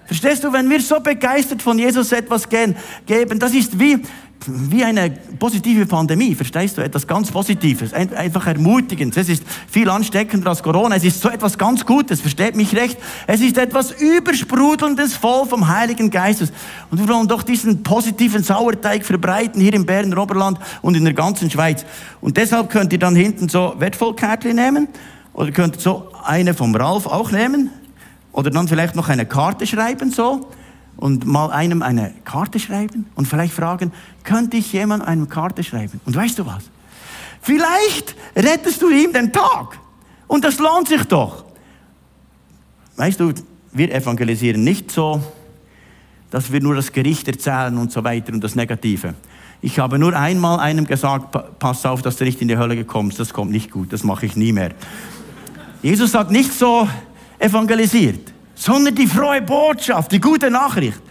Verstehst 0.06 0.44
du, 0.44 0.54
wenn 0.54 0.70
wir 0.70 0.82
so 0.82 1.00
begeistert 1.00 1.62
von 1.62 1.78
Jesus 1.78 2.12
etwas 2.14 2.48
geben, 2.48 2.76
das 3.40 3.54
ist 3.54 3.78
wie, 3.78 4.02
wie 4.46 4.84
eine 4.84 5.10
positive 5.40 5.86
Pandemie, 5.86 6.36
verstehst 6.36 6.78
du? 6.78 6.82
Etwas 6.82 7.08
ganz 7.08 7.32
Positives, 7.32 7.94
einfach 7.94 8.48
ermutigend. 8.48 9.16
Es 9.18 9.30
ist 9.30 9.44
viel 9.70 9.90
ansteckender 9.90 10.50
als 10.50 10.64
Corona. 10.64 10.96
Es 10.96 11.04
ist 11.04 11.22
so 11.22 11.30
etwas 11.30 11.58
ganz 11.58 11.86
Gutes, 11.86 12.22
versteht 12.22 12.56
mich 12.56 12.76
recht. 12.76 12.98
Es 13.26 13.42
ist 13.42 13.58
etwas 13.58 13.92
Übersprudelndes, 13.92 15.16
voll 15.16 15.46
vom 15.46 15.68
Heiligen 15.68 16.10
Geistes. 16.10 16.52
Und 16.92 17.00
wir 17.00 17.08
wollen 17.14 17.28
doch 17.28 17.44
diesen 17.44 17.84
positiven 17.84 18.44
Sauerteig 18.44 19.06
verbreiten 19.06 19.60
hier 19.60 19.74
im 19.74 19.86
Berner 19.86 20.22
Oberland 20.22 20.60
und 20.82 20.96
in 20.96 21.04
der 21.04 21.14
ganzen 21.14 21.50
Schweiz. 21.50 21.86
Und 22.22 22.38
deshalb 22.38 22.70
könnt 22.70 22.94
ihr 22.94 23.00
dann 23.00 23.16
hinten 23.16 23.50
so 23.50 23.76
Wertvollkärtchen 23.78 24.56
nehmen 24.56 24.88
oder 25.34 25.52
könnt 25.52 25.80
so 25.82 26.12
eine 26.24 26.54
vom 26.54 26.76
Ralf 26.76 27.06
auch 27.06 27.32
nehmen 27.32 27.72
oder 28.32 28.52
dann 28.52 28.68
vielleicht 28.68 28.96
noch 28.96 29.10
eine 29.10 29.26
Karte 29.26 29.66
schreiben 29.66 30.12
so 30.12 30.50
und 30.98 31.26
mal 31.26 31.52
einem 31.52 31.82
eine 31.82 32.14
Karte 32.26 32.60
schreiben 32.60 33.06
und 33.16 33.28
vielleicht 33.28 33.54
fragen, 33.54 33.92
könnte 34.24 34.58
ich 34.58 34.74
jemand 34.74 35.08
eine 35.08 35.26
Karte 35.28 35.64
schreiben? 35.64 36.02
Und 36.06 36.16
weißt 36.16 36.40
du 36.40 36.46
was? 36.46 36.64
Vielleicht 37.42 38.16
rettest 38.36 38.82
du 38.82 38.90
ihm 38.90 39.14
den 39.14 39.32
Tag. 39.32 39.80
Und 40.28 40.44
das 40.44 40.60
lohnt 40.60 40.88
sich 40.88 41.04
doch. 41.04 41.46
Weißt 42.98 43.20
du, 43.20 43.34
wir 43.72 43.94
evangelisieren 43.94 44.64
nicht 44.64 44.92
so, 44.92 45.22
dass 46.32 46.52
wir 46.52 46.60
nur 46.62 46.76
das 46.76 46.92
Gericht 46.92 47.28
erzählen 47.28 47.78
und 47.78 47.92
so 47.92 48.04
weiter 48.04 48.34
und 48.34 48.44
das 48.44 48.56
Negative. 48.56 49.14
Ich 49.62 49.80
habe 49.80 49.98
nur 49.98 50.16
einmal 50.16 50.60
einem 50.60 50.86
gesagt, 50.86 51.36
pass 51.60 51.86
auf, 51.86 52.02
dass 52.02 52.18
du 52.18 52.26
nicht 52.26 52.42
in 52.42 52.48
die 52.48 52.58
Hölle 52.58 52.84
kommst, 52.86 53.20
das 53.20 53.34
kommt 53.34 53.52
nicht 53.52 53.72
gut, 53.72 53.94
das 53.94 54.04
mache 54.04 54.26
ich 54.26 54.36
nie 54.36 54.52
mehr. 54.52 54.72
Jesus 55.82 56.12
sagt 56.12 56.32
nicht 56.32 56.52
so, 56.52 56.88
evangelisiert, 57.40 58.34
sondern 58.58 58.96
die 58.96 59.08
frohe 59.08 59.42
Botschaft, 59.42 60.12
die 60.12 60.20
gute 60.20 60.50
Nachricht. 60.50 61.02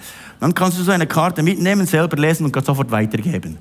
Dann 0.41 0.53
kannst 0.53 0.79
du 0.79 0.83
so 0.83 0.91
eine 0.91 1.07
Karte 1.07 1.43
mitnehmen, 1.43 1.87
selber 1.87 2.17
lesen 2.17 2.45
und 2.45 2.53
kannst 2.53 2.67
sofort 2.67 2.91
weitergeben. 2.91 3.57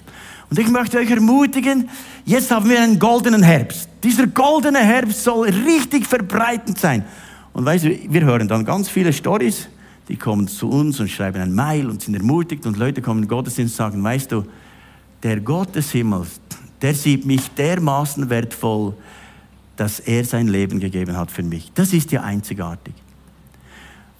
Und 0.50 0.60
ich 0.60 0.68
möchte 0.68 0.98
euch 0.98 1.10
ermutigen, 1.10 1.90
jetzt 2.26 2.52
haben 2.52 2.70
wir 2.70 2.82
einen 2.82 3.00
goldenen 3.00 3.44
Herbst. 3.44 3.90
Dieser 4.04 4.28
goldene 4.28 4.80
Herbst 4.80 5.24
soll 5.24 5.50
richtig 5.50 6.06
verbreitend 6.06 6.78
sein. 6.80 7.06
Und 7.54 7.66
weißt 7.66 7.86
du, 7.86 7.90
wir 8.10 8.26
hören 8.26 8.48
dann 8.48 8.66
ganz 8.66 8.90
viele 8.90 9.14
Stories, 9.14 9.70
die 10.08 10.18
kommen 10.18 10.48
zu 10.48 10.70
uns 10.70 11.00
und 11.00 11.10
schreiben 11.10 11.42
ein 11.42 11.54
Mail 11.54 11.90
und 11.90 12.02
sind 12.02 12.16
ermutigt 12.16 12.66
und 12.66 12.78
Leute 12.78 13.02
kommen 13.02 13.24
in 13.24 13.30
Gottesdienst 13.30 13.74
und 13.74 13.78
sagen, 13.78 14.04
weißt 14.04 14.32
du, 14.32 14.44
der 15.24 15.40
Gott 15.40 15.74
des 15.76 15.92
Himmels, 15.92 16.40
der 16.82 16.94
sieht 16.94 17.26
mich 17.26 17.50
dermaßen 17.52 18.30
wertvoll, 18.30 18.94
dass 19.78 20.00
er 20.00 20.24
sein 20.26 20.48
Leben 20.48 20.80
gegeben 20.80 21.18
hat 21.18 21.32
für 21.32 21.44
mich. 21.44 21.72
Das 21.74 21.94
ist 21.94 22.12
ja 22.12 22.22
einzigartig. 22.22 22.94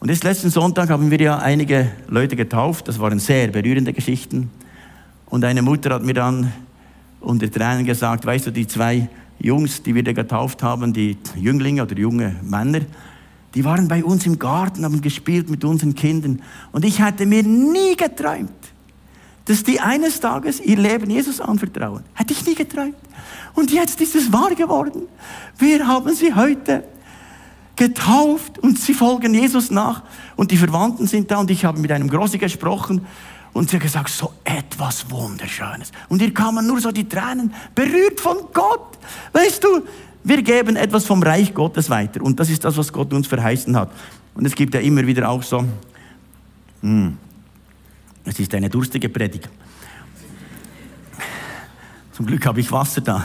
Und 0.06 0.10
jetzt 0.12 0.24
letzten 0.24 0.52
Sonntag 0.52 0.92
haben 0.92 1.10
wir 1.10 1.20
ja 1.20 1.40
einige 1.40 1.92
Leute 2.08 2.36
getauft. 2.36 2.88
Das 2.88 3.00
waren 3.00 3.18
sehr 3.18 3.48
berührende 3.48 3.92
Geschichten. 3.92 4.52
Und 5.26 5.44
eine 5.44 5.64
Mutter 5.64 5.96
hat 5.96 6.04
mir 6.04 6.14
dann 6.14 6.54
unter 7.20 7.50
Tränen 7.50 7.86
gesagt, 7.86 8.24
weißt 8.24 8.46
du, 8.46 8.52
die 8.52 8.68
zwei 8.68 9.10
Jungs, 9.40 9.82
die 9.82 9.96
wir 9.96 10.04
da 10.04 10.14
getauft 10.14 10.62
haben, 10.62 10.94
die 10.94 11.18
Jünglinge 11.36 11.82
oder 11.82 11.98
junge 11.98 12.36
Männer, 12.44 12.82
die 13.56 13.66
waren 13.66 13.88
bei 13.88 14.04
uns 14.04 14.28
im 14.28 14.38
Garten, 14.38 14.86
haben 14.86 15.02
gespielt 15.02 15.50
mit 15.50 15.64
unseren 15.64 15.96
Kindern. 15.96 16.40
Und 16.72 16.86
ich 16.86 17.04
hätte 17.04 17.26
mir 17.26 17.42
nie 17.42 17.96
geträumt, 17.96 18.52
dass 19.46 19.64
die 19.64 19.80
eines 19.80 20.20
Tages 20.20 20.60
ihr 20.60 20.78
Leben 20.78 21.10
Jesus 21.10 21.42
anvertrauen. 21.42 22.04
Hätte 22.14 22.34
ich 22.34 22.46
nie 22.46 22.54
geträumt. 22.54 22.94
Und 23.56 23.72
jetzt 23.72 24.00
ist 24.00 24.14
es 24.14 24.32
wahr 24.32 24.54
geworden. 24.54 25.08
Wir 25.58 25.88
haben 25.88 26.14
sie 26.14 26.36
heute 26.36 26.84
getauft 27.76 28.60
und 28.60 28.80
sie 28.80 28.94
folgen 28.94 29.34
Jesus 29.34 29.72
nach. 29.72 30.04
Und 30.36 30.52
die 30.52 30.58
Verwandten 30.58 31.08
sind 31.08 31.32
da 31.32 31.38
und 31.38 31.52
ich 31.52 31.66
habe 31.66 31.80
mit 31.80 31.92
einem 31.92 32.10
Grossi 32.10 32.38
gesprochen 32.38 33.06
und 33.54 33.70
sie 33.70 33.78
hat 33.78 33.84
gesagt, 33.84 34.10
so 34.10 34.34
etwas 34.44 35.10
Wunderschönes. 35.10 35.92
Und 36.10 36.22
hier 36.22 36.34
kamen 36.34 36.68
nur 36.68 36.80
so 36.82 36.92
die 36.92 37.08
Tränen, 37.08 37.54
berührt 37.74 38.20
von 38.20 38.38
Gott. 38.54 38.98
Weißt 39.32 39.64
du, 39.64 39.84
wir 40.24 40.42
geben 40.42 40.76
etwas 40.76 41.06
vom 41.06 41.24
Reich 41.24 41.54
Gottes 41.54 41.90
weiter. 41.90 42.22
Und 42.22 42.40
das 42.40 42.50
ist 42.50 42.64
das, 42.66 42.76
was 42.78 42.92
Gott 42.92 43.14
uns 43.14 43.28
verheißen 43.28 43.76
hat. 43.78 43.92
Und 44.34 44.46
es 44.46 44.56
gibt 44.56 44.74
ja 44.74 44.82
immer 44.82 45.06
wieder 45.06 45.30
auch 45.30 45.44
so, 45.44 45.64
hm, 46.82 47.18
es 48.26 48.40
ist 48.40 48.54
eine 48.56 48.70
durstige 48.70 49.08
Predigt. 49.08 49.50
Zum 52.12 52.26
Glück 52.26 52.46
habe 52.46 52.60
ich 52.60 52.72
Wasser 52.72 53.02
da. 53.02 53.24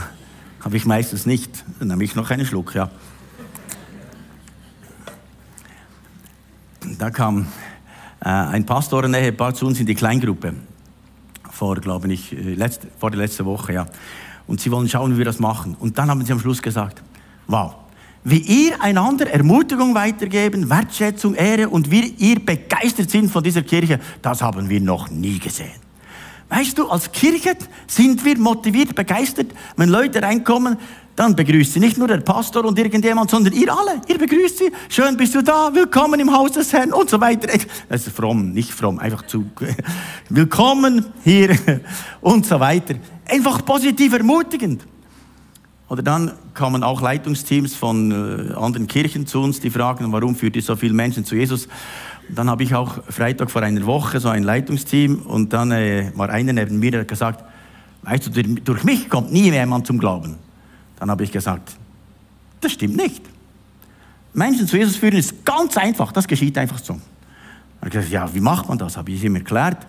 Habe 0.61 0.77
ich 0.77 0.85
meistens 0.85 1.25
nicht. 1.25 1.65
Dann 1.79 1.89
nehme 1.89 2.05
ich 2.05 2.15
noch 2.15 2.31
einen 2.31 2.45
Schluck, 2.45 2.75
ja. 2.75 2.91
Da 7.01 7.09
kam 7.09 7.47
äh, 8.21 8.29
ein 8.29 8.67
Pastoren-Ehepaar 8.67 9.55
zu 9.55 9.65
uns 9.67 9.81
in 9.81 9.87
die 9.87 9.95
Kleingruppe. 9.95 10.53
Vor, 11.51 11.77
glaube 11.77 12.13
ich, 12.13 12.31
äh, 12.31 12.53
letzte, 12.53 12.89
vor 12.99 13.11
der 13.11 13.21
letzten 13.21 13.47
Woche, 13.47 13.73
ja. 13.73 13.87
Und 14.47 14.61
sie 14.61 14.71
wollen 14.71 14.87
schauen, 14.87 15.15
wie 15.15 15.17
wir 15.17 15.25
das 15.25 15.39
machen. 15.39 15.75
Und 15.81 15.97
dann 15.97 16.11
haben 16.11 16.23
sie 16.27 16.31
am 16.31 16.41
Schluss 16.41 16.61
gesagt, 16.61 17.03
wow, 17.47 17.73
wie 18.23 18.41
ihr 18.41 18.83
einander 18.83 19.31
Ermutigung 19.31 19.95
weitergeben, 19.95 20.69
Wertschätzung, 20.69 21.35
Ehre 21.37 21.71
und 21.71 21.91
wie 21.91 22.07
ihr 22.19 22.45
begeistert 22.45 23.09
sind 23.09 23.31
von 23.31 23.43
dieser 23.43 23.63
Kirche, 23.63 23.99
das 24.21 24.43
haben 24.43 24.69
wir 24.69 24.83
noch 24.83 25.09
nie 25.09 25.39
gesehen. 25.39 25.81
Weißt 26.51 26.77
du, 26.77 26.87
als 26.91 27.11
Kirche 27.11 27.57
sind 27.87 28.23
wir 28.27 28.37
motiviert, 28.39 28.95
begeistert, 28.95 29.55
wenn 29.77 29.89
Leute 29.89 30.21
reinkommen, 30.21 30.77
dann 31.21 31.37
begrüßt 31.37 31.75
sie 31.75 31.81
nicht 31.81 31.99
nur 31.99 32.09
der 32.09 32.23
Pastor 32.23 32.65
und 32.65 32.79
irgendjemand, 32.79 33.31
sondern 33.31 33.53
ihr 33.53 33.71
alle. 33.71 34.01
Ihr 34.09 34.17
begrüßt 34.17 34.57
sie. 34.57 34.73
Schön 34.89 35.19
bist 35.19 35.35
du 35.35 35.43
da. 35.43 35.71
Willkommen 35.71 36.19
im 36.19 36.33
Haus 36.33 36.53
des 36.53 36.73
Herrn 36.73 36.95
und 36.95 37.11
so 37.11 37.21
weiter. 37.21 37.47
Das 37.91 38.07
ist 38.07 38.17
fromm, 38.17 38.53
nicht 38.53 38.73
fromm, 38.73 38.99
einfach 38.99 39.27
zu. 39.27 39.45
Willkommen 40.31 41.05
hier 41.23 41.55
und 42.23 42.47
so 42.47 42.59
weiter. 42.59 42.95
Einfach 43.29 43.63
positiv 43.67 44.15
ermutigend. 44.15 44.87
Oder 45.91 46.03
dann 46.03 46.33
kamen 46.55 46.83
auch 46.83 47.03
Leitungsteams 47.03 47.75
von 47.75 48.13
äh, 48.13 48.55
anderen 48.55 48.87
Kirchen 48.87 49.27
zu 49.27 49.43
uns, 49.43 49.61
die 49.61 49.69
fragen, 49.69 50.11
warum 50.13 50.35
führt 50.35 50.57
ihr 50.57 50.63
so 50.63 50.75
viele 50.75 50.95
Menschen 50.95 51.27
zu 51.27 51.37
Jesus? 51.37 51.69
Und 52.31 52.39
dann 52.39 52.49
habe 52.49 52.63
ich 52.63 52.75
auch 52.75 52.99
Freitag 53.11 53.51
vor 53.51 53.61
einer 53.61 53.85
Woche 53.85 54.21
so 54.21 54.31
ein 54.31 54.43
Leitungsteam 54.43 55.19
und 55.27 55.53
dann 55.53 55.71
äh, 55.71 56.13
war 56.15 56.31
einer 56.31 56.55
neben 56.55 56.79
mir, 56.79 56.93
der 56.93 57.01
hat 57.01 57.09
gesagt, 57.09 57.45
weißt 58.05 58.35
du, 58.35 58.43
durch 58.43 58.85
mich 58.85 59.11
kommt 59.11 59.31
nie 59.31 59.51
jemand 59.51 59.87
zum 59.87 59.99
Glauben. 59.99 60.39
Dann 61.01 61.11
habe 61.11 61.25
ich 61.25 61.33
gesagt, 61.33 61.77
das 62.61 62.73
stimmt 62.73 62.97
nicht. 62.97 63.23
Menschen 64.33 64.69
zu 64.69 64.77
Jesus 64.77 64.97
führen 64.97 65.17
ist 65.17 65.45
ganz 65.45 65.77
einfach, 65.77 66.13
das 66.13 66.29
geschieht 66.29 66.57
einfach 66.57 66.79
so. 66.79 66.93
Dann 66.93 67.01
habe 67.81 67.89
ich 67.89 67.93
gesagt, 67.93 68.13
ja, 68.13 68.35
wie 68.35 68.41
macht 68.41 68.69
man 68.69 68.79
das? 68.79 68.97
Habe 68.97 69.11
ich 69.11 69.25
ihm 69.25 69.35
erklärt. 69.35 69.87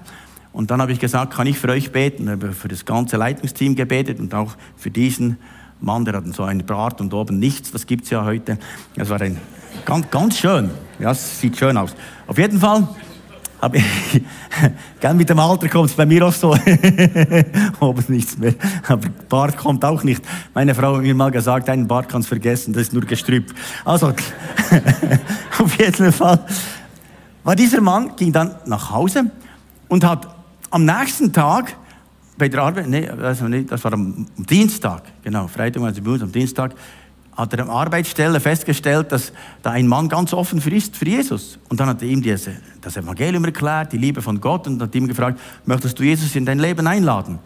Und 0.53 0.71
dann 0.71 0.81
habe 0.81 0.91
ich 0.91 0.99
gesagt, 0.99 1.33
kann 1.33 1.47
ich 1.47 1.59
für 1.59 1.69
euch 1.69 1.91
beten? 1.91 2.23
Ich 2.23 2.29
habe 2.29 2.53
für 2.53 2.67
das 2.67 2.85
ganze 2.85 3.17
Leitungsteam 3.17 3.75
gebetet 3.75 4.19
und 4.19 4.33
auch 4.33 4.55
für 4.77 4.89
diesen 4.89 5.37
Mann, 5.79 6.05
der 6.05 6.15
hat 6.15 6.25
so 6.33 6.43
einen 6.43 6.65
Bart 6.65 7.01
und 7.01 7.13
oben 7.13 7.39
nichts, 7.39 7.71
das 7.71 7.85
gibt 7.85 8.05
es 8.05 8.09
ja 8.09 8.23
heute. 8.23 8.57
Das 8.95 9.09
war 9.09 9.19
ein, 9.21 9.37
ganz, 9.85 10.09
ganz 10.09 10.37
schön. 10.37 10.69
Ja, 10.99 11.11
es 11.11 11.39
sieht 11.39 11.57
schön 11.57 11.77
aus. 11.77 11.95
Auf 12.27 12.37
jeden 12.37 12.59
Fall 12.59 12.87
ich, 13.73 14.21
gern 14.99 15.17
mit 15.17 15.29
dem 15.29 15.39
Alter 15.39 15.69
kommt 15.69 15.89
es 15.89 15.95
bei 15.95 16.05
mir 16.05 16.25
auch 16.25 16.33
so, 16.33 16.49
oben 17.79 18.03
nichts 18.07 18.37
mehr. 18.37 18.55
Aber 18.87 19.07
Bart 19.29 19.57
kommt 19.57 19.85
auch 19.85 20.03
nicht. 20.03 20.23
Meine 20.53 20.73
Frau 20.73 20.95
hat 20.95 21.03
mir 21.03 21.13
mal 21.13 21.31
gesagt, 21.31 21.69
einen 21.69 21.87
Bart 21.87 22.09
kannst 22.09 22.27
vergessen, 22.27 22.73
das 22.73 22.83
ist 22.83 22.93
nur 22.93 23.03
Gestrüpp. 23.03 23.53
Also, 23.85 24.13
auf 25.59 25.79
jeden 25.79 26.11
Fall 26.11 26.39
war 27.43 27.55
dieser 27.55 27.81
Mann, 27.81 28.15
ging 28.15 28.31
dann 28.31 28.55
nach 28.65 28.91
Hause 28.91 29.31
und 29.87 30.03
hat 30.03 30.27
am 30.69 30.85
nächsten 30.85 31.31
Tag 31.31 31.75
bei 32.37 32.49
der 32.49 32.63
Arbeit, 32.63 32.87
nee, 32.87 33.07
also 33.07 33.47
das 33.47 33.83
war 33.83 33.93
am 33.93 34.25
Dienstag, 34.35 35.03
genau, 35.23 35.47
Freitag 35.47 35.83
war 35.83 35.91
bei 35.91 36.11
uns, 36.11 36.23
am 36.23 36.31
Dienstag, 36.31 36.73
hat 37.35 37.53
er 37.53 37.59
am 37.61 37.69
Arbeitsstelle 37.69 38.39
festgestellt, 38.39 39.11
dass 39.11 39.31
da 39.61 39.71
ein 39.71 39.87
Mann 39.87 40.09
ganz 40.09 40.33
offen 40.33 40.61
frisst 40.61 40.95
für 40.95 41.05
Jesus. 41.05 41.57
Und 41.69 41.79
dann 41.79 41.87
hat 41.87 42.01
er 42.01 42.07
ihm 42.07 42.21
das, 42.21 42.49
das 42.81 42.97
Evangelium 42.97 43.45
erklärt, 43.45 43.93
die 43.93 43.97
Liebe 43.97 44.21
von 44.21 44.39
Gott, 44.41 44.67
und 44.67 44.81
hat 44.81 44.93
ihm 44.93 45.07
gefragt, 45.07 45.39
möchtest 45.65 45.97
du 45.97 46.03
Jesus 46.03 46.35
in 46.35 46.45
dein 46.45 46.59
Leben 46.59 46.85
einladen? 46.87 47.39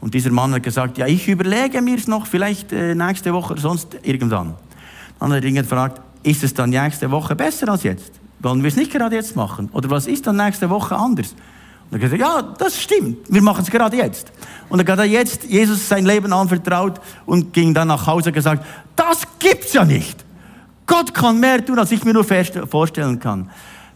Und 0.00 0.14
dieser 0.14 0.30
Mann 0.30 0.52
hat 0.52 0.62
gesagt, 0.62 0.98
ja, 0.98 1.06
ich 1.06 1.28
überlege 1.28 1.80
mir 1.80 1.96
es 1.96 2.08
noch, 2.08 2.26
vielleicht 2.26 2.72
äh, 2.72 2.94
nächste 2.94 3.32
Woche 3.32 3.56
sonst 3.58 3.96
irgendwann. 4.02 4.54
Dann 5.20 5.32
hat 5.32 5.42
er 5.42 5.48
ihn 5.48 5.54
gefragt, 5.54 6.00
ist 6.22 6.42
es 6.42 6.54
dann 6.54 6.70
nächste 6.70 7.10
Woche 7.10 7.36
besser 7.36 7.68
als 7.68 7.82
jetzt? 7.82 8.12
Wollen 8.40 8.62
wir 8.62 8.68
es 8.68 8.76
nicht 8.76 8.92
gerade 8.92 9.14
jetzt 9.14 9.36
machen? 9.36 9.68
Oder 9.72 9.90
was 9.90 10.06
ist 10.06 10.26
dann 10.26 10.36
nächste 10.36 10.68
Woche 10.70 10.96
anders? 10.96 11.34
Und 11.92 12.00
er 12.00 12.08
hat 12.08 12.18
gesagt, 12.18 12.22
ja, 12.22 12.54
das 12.58 12.80
stimmt, 12.80 13.18
wir 13.28 13.42
machen 13.42 13.62
es 13.62 13.70
gerade 13.70 13.98
jetzt. 13.98 14.32
Und 14.70 14.78
dann 14.78 14.88
hat 14.88 14.98
er 15.00 15.04
jetzt 15.04 15.44
Jesus 15.44 15.86
sein 15.86 16.06
Leben 16.06 16.32
anvertraut 16.32 16.98
und 17.26 17.52
ging 17.52 17.74
dann 17.74 17.88
nach 17.88 18.06
Hause 18.06 18.30
und 18.30 18.32
gesagt, 18.32 18.64
das 18.96 19.24
gibt's 19.38 19.74
ja 19.74 19.84
nicht. 19.84 20.24
Gott 20.86 21.12
kann 21.12 21.38
mehr 21.38 21.64
tun, 21.64 21.78
als 21.78 21.92
ich 21.92 22.02
mir 22.02 22.14
nur 22.14 22.24
vorstellen 22.24 23.20
kann. 23.20 23.50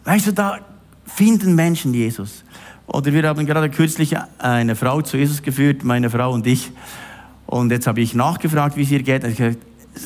Weißt 0.04 0.26
du, 0.26 0.32
da 0.32 0.58
finden 1.06 1.54
Menschen 1.54 1.94
Jesus. 1.94 2.44
Oder 2.86 3.14
wir 3.14 3.22
haben 3.26 3.46
gerade 3.46 3.70
kürzlich 3.70 4.14
eine 4.38 4.76
Frau 4.76 5.00
zu 5.00 5.16
Jesus 5.16 5.40
geführt, 5.40 5.82
meine 5.82 6.10
Frau 6.10 6.32
und 6.32 6.46
ich. 6.46 6.70
Und 7.46 7.70
jetzt 7.70 7.86
habe 7.86 8.02
ich 8.02 8.14
nachgefragt, 8.14 8.76
wie 8.76 8.82
es 8.82 8.90
ihr 8.90 9.02
geht. 9.02 9.24
Und 9.24 9.30
ich 9.30 9.38
gesagt, 9.38 9.58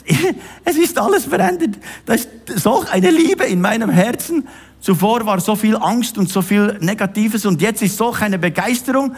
es 0.65 0.77
ist 0.77 0.97
alles 0.97 1.25
verändert. 1.25 1.77
Da 2.07 2.15
ist 2.15 2.29
solch 2.55 2.89
eine 2.93 3.11
Liebe 3.11 3.45
in 3.45 3.61
meinem 3.61 3.91
Herzen. 3.91 4.47
Zuvor 4.81 5.27
war 5.27 5.41
so 5.41 5.57
viel 5.57 5.77
Angst 5.77 6.17
und 6.17 6.29
so 6.29 6.41
viel 6.43 6.79
Negatives 6.81 7.45
und 7.45 7.61
jetzt 7.61 7.83
ist 7.83 7.97
solch 7.97 8.23
eine 8.23 8.39
Begeisterung. 8.39 9.15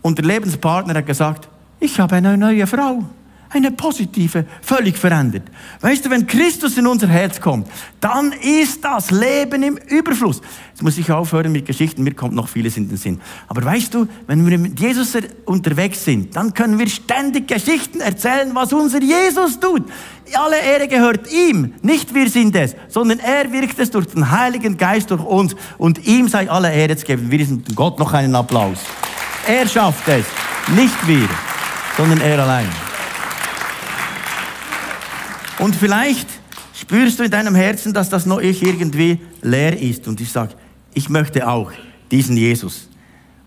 Und 0.00 0.18
der 0.18 0.24
Lebenspartner 0.24 0.94
hat 0.94 1.06
gesagt, 1.06 1.48
ich 1.80 1.98
habe 1.98 2.16
eine 2.16 2.36
neue 2.36 2.66
Frau. 2.66 3.04
Eine 3.54 3.70
positive, 3.70 4.46
völlig 4.62 4.96
verändert. 4.96 5.42
Weißt 5.82 6.06
du, 6.06 6.10
wenn 6.10 6.26
Christus 6.26 6.78
in 6.78 6.86
unser 6.86 7.08
Herz 7.08 7.38
kommt, 7.38 7.68
dann 8.00 8.32
ist 8.32 8.82
das 8.82 9.10
Leben 9.10 9.62
im 9.62 9.76
Überfluss. 9.76 10.40
Jetzt 10.70 10.82
muss 10.82 10.96
ich 10.96 11.12
aufhören 11.12 11.52
mit 11.52 11.66
Geschichten, 11.66 12.02
mir 12.02 12.14
kommt 12.14 12.34
noch 12.34 12.48
vieles 12.48 12.78
in 12.78 12.88
den 12.88 12.96
Sinn. 12.96 13.20
Aber 13.48 13.62
weißt 13.62 13.92
du, 13.92 14.06
wenn 14.26 14.48
wir 14.48 14.56
mit 14.56 14.80
Jesus 14.80 15.12
unterwegs 15.44 16.02
sind, 16.02 16.34
dann 16.34 16.54
können 16.54 16.78
wir 16.78 16.88
ständig 16.88 17.46
Geschichten 17.46 18.00
erzählen, 18.00 18.54
was 18.54 18.72
unser 18.72 19.02
Jesus 19.02 19.60
tut. 19.60 19.82
Alle 20.32 20.58
Ehre 20.58 20.88
gehört 20.88 21.30
ihm, 21.30 21.74
nicht 21.82 22.14
wir 22.14 22.30
sind 22.30 22.56
es, 22.56 22.74
sondern 22.88 23.18
er 23.18 23.52
wirkt 23.52 23.78
es 23.78 23.90
durch 23.90 24.06
den 24.06 24.30
Heiligen 24.30 24.78
Geist 24.78 25.10
durch 25.10 25.22
uns 25.22 25.54
und 25.76 26.06
ihm 26.06 26.26
sei 26.28 26.48
alle 26.50 26.72
Ehre 26.72 26.96
zu 26.96 27.04
geben. 27.04 27.30
Wir 27.30 27.44
sind 27.44 27.76
Gott 27.76 27.98
noch 27.98 28.14
einen 28.14 28.34
Applaus. 28.34 28.78
Er 29.46 29.68
schafft 29.68 30.08
es, 30.08 30.24
nicht 30.74 31.06
wir, 31.06 31.28
sondern 31.98 32.22
er 32.22 32.38
allein. 32.42 32.91
Und 35.62 35.76
vielleicht 35.76 36.26
spürst 36.74 37.20
du 37.20 37.22
in 37.22 37.30
deinem 37.30 37.54
Herzen, 37.54 37.94
dass 37.94 38.10
das 38.10 38.26
noch 38.26 38.40
irgendwie 38.40 39.20
leer 39.42 39.80
ist. 39.80 40.08
Und 40.08 40.20
ich 40.20 40.32
sage, 40.32 40.54
ich 40.92 41.08
möchte 41.08 41.48
auch 41.48 41.70
diesen 42.10 42.36
Jesus. 42.36 42.88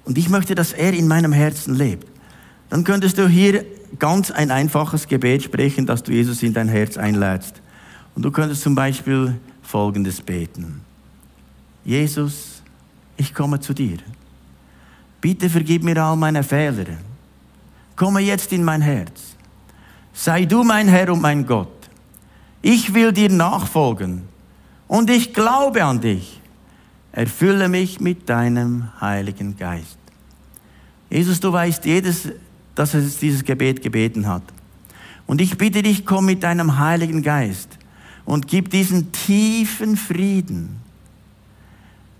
Und 0.05 0.17
ich 0.17 0.29
möchte, 0.29 0.55
dass 0.55 0.71
er 0.71 0.93
in 0.93 1.09
meinem 1.09 1.33
Herzen 1.33 1.75
lebt. 1.75 2.07
Dann 2.69 2.85
könntest 2.85 3.17
du 3.17 3.27
hier 3.27 3.65
ganz 3.99 4.31
ein 4.31 4.49
einfaches 4.49 5.09
Gebet 5.09 5.43
sprechen, 5.43 5.85
dass 5.85 6.03
du 6.03 6.13
Jesus 6.13 6.41
in 6.41 6.53
dein 6.53 6.69
Herz 6.69 6.95
einlädst. 6.95 7.61
Und 8.15 8.23
du 8.23 8.31
könntest 8.31 8.61
zum 8.61 8.75
Beispiel 8.75 9.35
Folgendes 9.61 10.21
beten. 10.21 10.79
Jesus, 11.83 12.61
ich 13.17 13.33
komme 13.33 13.59
zu 13.59 13.73
dir. 13.73 13.97
Bitte 15.19 15.49
vergib 15.49 15.83
mir 15.83 16.01
all 16.01 16.15
meine 16.15 16.43
Fehler. 16.43 16.85
Komme 17.97 18.21
jetzt 18.21 18.53
in 18.53 18.63
mein 18.63 18.81
Herz. 18.81 19.35
Sei 20.13 20.45
du 20.45 20.63
mein 20.63 20.87
Herr 20.87 21.11
und 21.11 21.21
mein 21.21 21.45
Gott. 21.45 21.74
Ich 22.67 22.95
will 22.95 23.11
dir 23.11 23.29
nachfolgen 23.29 24.23
und 24.87 25.11
ich 25.11 25.35
glaube 25.35 25.83
an 25.83 26.01
dich. 26.01 26.41
Erfülle 27.11 27.69
mich 27.69 27.99
mit 27.99 28.27
deinem 28.27 28.89
Heiligen 28.99 29.55
Geist. 29.55 29.99
Jesus, 31.11 31.39
du 31.39 31.53
weißt 31.53 31.85
jedes, 31.85 32.27
dass 32.73 32.95
er 32.95 33.01
dieses 33.01 33.43
Gebet 33.43 33.83
gebeten 33.83 34.25
hat. 34.25 34.41
Und 35.27 35.41
ich 35.41 35.59
bitte 35.59 35.83
dich, 35.83 36.07
komm 36.07 36.25
mit 36.25 36.41
deinem 36.41 36.79
Heiligen 36.79 37.21
Geist 37.21 37.69
und 38.25 38.47
gib 38.47 38.71
diesen 38.71 39.11
tiefen 39.11 39.95
Frieden, 39.95 40.77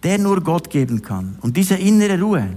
der 0.03 0.19
nur 0.19 0.41
Gott 0.41 0.69
geben 0.69 1.01
kann. 1.01 1.39
Und 1.41 1.57
diese 1.57 1.73
innere 1.73 2.21
Ruhe, 2.21 2.49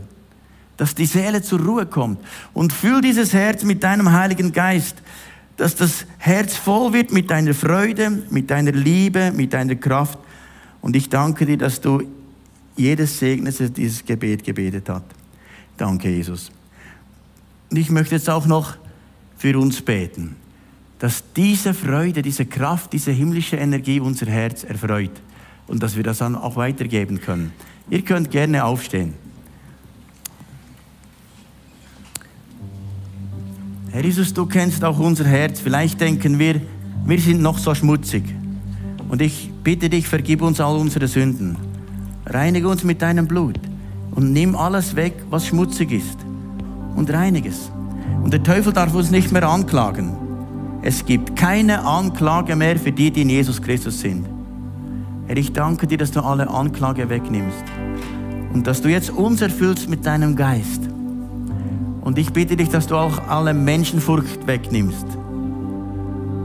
dass 0.77 0.95
die 0.95 1.07
Seele 1.07 1.41
zur 1.41 1.61
Ruhe 1.61 1.87
kommt. 1.87 2.21
Und 2.53 2.75
füll 2.75 3.01
dieses 3.01 3.33
Herz 3.33 3.65
mit 3.65 3.83
deinem 3.83 4.13
Heiligen 4.13 4.53
Geist, 4.53 4.97
dass 5.59 5.75
das 5.75 6.07
Herz 6.19 6.57
voll 6.57 6.93
wird 6.93 7.13
mit 7.13 7.31
deiner 7.31 7.53
Freude, 7.53 8.23
mit 8.31 8.49
deiner 8.49 8.73
Liebe, 8.73 9.33
mit 9.33 9.53
deiner 9.53 9.75
Kraft. 9.75 10.19
Und 10.81 10.97
ich 10.97 11.11
danke 11.11 11.45
dir, 11.45 11.59
dass 11.59 11.81
du 11.81 12.03
jedes 12.77 13.19
segnest, 13.19 13.61
das 13.61 13.73
dieses 13.73 14.05
Gebet 14.05 14.45
gebetet 14.45 14.89
hat. 14.89 15.03
Danke, 15.77 16.11
Jesus. 16.11 16.53
Und 17.71 17.77
ich 17.77 17.91
möchte 17.91 18.15
jetzt 18.15 18.31
auch 18.31 18.47
noch 18.47 18.77
für 19.37 19.59
uns 19.59 19.83
beten, 19.83 20.37
dass 21.01 21.25
diese 21.35 21.75
Freude, 21.75 22.23
diese 22.23 22.47
Kraft, 22.47 22.93
diese 22.93 23.11
himmlische 23.11 23.57
Energie 23.57 23.99
unser 23.99 24.27
Herz 24.27 24.63
erfreut 24.63 25.11
und 25.67 25.83
dass 25.83 25.97
wir 25.97 26.05
das 26.05 26.19
dann 26.19 26.37
auch 26.37 26.55
weitergeben 26.55 27.21
können. 27.21 27.53
Ihr 27.91 28.03
könnt 28.03 28.31
gerne 28.31 28.65
aufstehen. 28.65 29.15
Herr 33.99 34.05
Jesus, 34.05 34.33
du 34.33 34.47
kennst 34.47 34.85
auch 34.85 35.01
unser 35.01 35.25
Herz. 35.25 35.59
Vielleicht 35.59 36.01
denken 36.01 36.39
wir, 36.39 36.61
wir 37.05 37.19
sind 37.19 37.43
noch 37.43 37.59
so 37.59 37.75
schmutzig. 37.75 38.23
Und 39.09 39.21
ich 39.21 39.51
bitte 39.65 39.91
dich, 39.91 40.07
vergib 40.07 40.41
uns 40.41 40.61
all 40.61 40.77
unsere 40.77 41.09
Sünden. 41.09 41.57
Reinige 42.25 42.69
uns 42.69 42.85
mit 42.85 43.03
deinem 43.03 43.27
Blut 43.27 43.59
und 44.13 44.33
nimm 44.33 44.55
alles 44.55 44.95
weg, 44.95 45.15
was 45.31 45.49
schmutzig 45.49 45.91
ist. 45.91 46.17
Und 46.95 47.13
reinige 47.13 47.49
es. 47.49 47.73
Und 48.23 48.33
der 48.33 48.45
Teufel 48.45 48.73
darf 48.73 48.95
uns 48.95 49.11
nicht 49.11 49.33
mehr 49.33 49.49
anklagen. 49.49 50.17
Es 50.83 51.05
gibt 51.05 51.35
keine 51.35 51.85
Anklage 51.85 52.55
mehr 52.55 52.79
für 52.79 52.93
die, 52.93 53.11
die 53.11 53.23
in 53.23 53.31
Jesus 53.31 53.61
Christus 53.61 53.99
sind. 53.99 54.29
Herr, 55.27 55.37
ich 55.37 55.53
danke 55.53 55.89
dir, 55.89 55.99
dass 55.99 56.13
du 56.13 56.21
alle 56.21 56.49
Anklage 56.49 57.11
wegnimmst. 57.11 57.65
Und 58.55 58.69
dass 58.69 58.81
du 58.81 58.91
jetzt 58.91 59.11
uns 59.11 59.43
erfüllst 59.43 59.91
mit 59.91 60.07
deinem 60.07 60.37
Geist. 60.37 60.89
Und 62.09 62.17
ich 62.17 62.33
bitte 62.33 62.57
dich, 62.57 62.71
dass 62.71 62.87
du 62.87 62.97
auch 62.97 63.29
alle 63.29 63.53
Menschenfurcht 63.53 64.47
wegnimmst. 64.47 65.07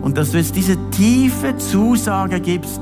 Und 0.02 0.17
dass 0.17 0.32
du 0.32 0.38
jetzt 0.38 0.58
diese 0.58 0.76
tiefe 0.89 1.56
Zusage 1.56 2.41
gibst, 2.41 2.82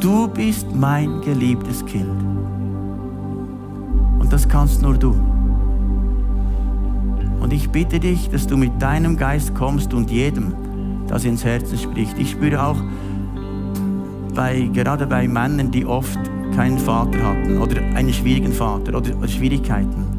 du 0.00 0.26
bist 0.26 0.66
mein 0.74 1.20
geliebtes 1.20 1.86
Kind. 1.86 2.20
Und 4.18 4.26
das 4.28 4.48
kannst 4.48 4.82
nur 4.82 4.98
du. 4.98 5.10
Und 7.40 7.52
ich 7.52 7.70
bitte 7.70 8.00
dich, 8.00 8.28
dass 8.28 8.44
du 8.44 8.56
mit 8.56 8.82
deinem 8.82 9.16
Geist 9.16 9.54
kommst 9.54 9.94
und 9.94 10.10
jedem, 10.10 10.52
das 11.06 11.24
ins 11.24 11.44
Herzen 11.44 11.78
spricht. 11.78 12.18
Ich 12.18 12.32
spüre 12.32 12.60
auch, 12.60 12.82
bei, 14.34 14.68
gerade 14.72 15.06
bei 15.06 15.28
Männern, 15.28 15.70
die 15.70 15.86
oft 15.86 16.18
keinen 16.56 16.80
Vater 16.80 17.22
hatten 17.22 17.58
oder 17.58 17.80
einen 17.94 18.12
schwierigen 18.12 18.52
Vater 18.52 18.96
oder 18.96 19.28
Schwierigkeiten. 19.28 20.09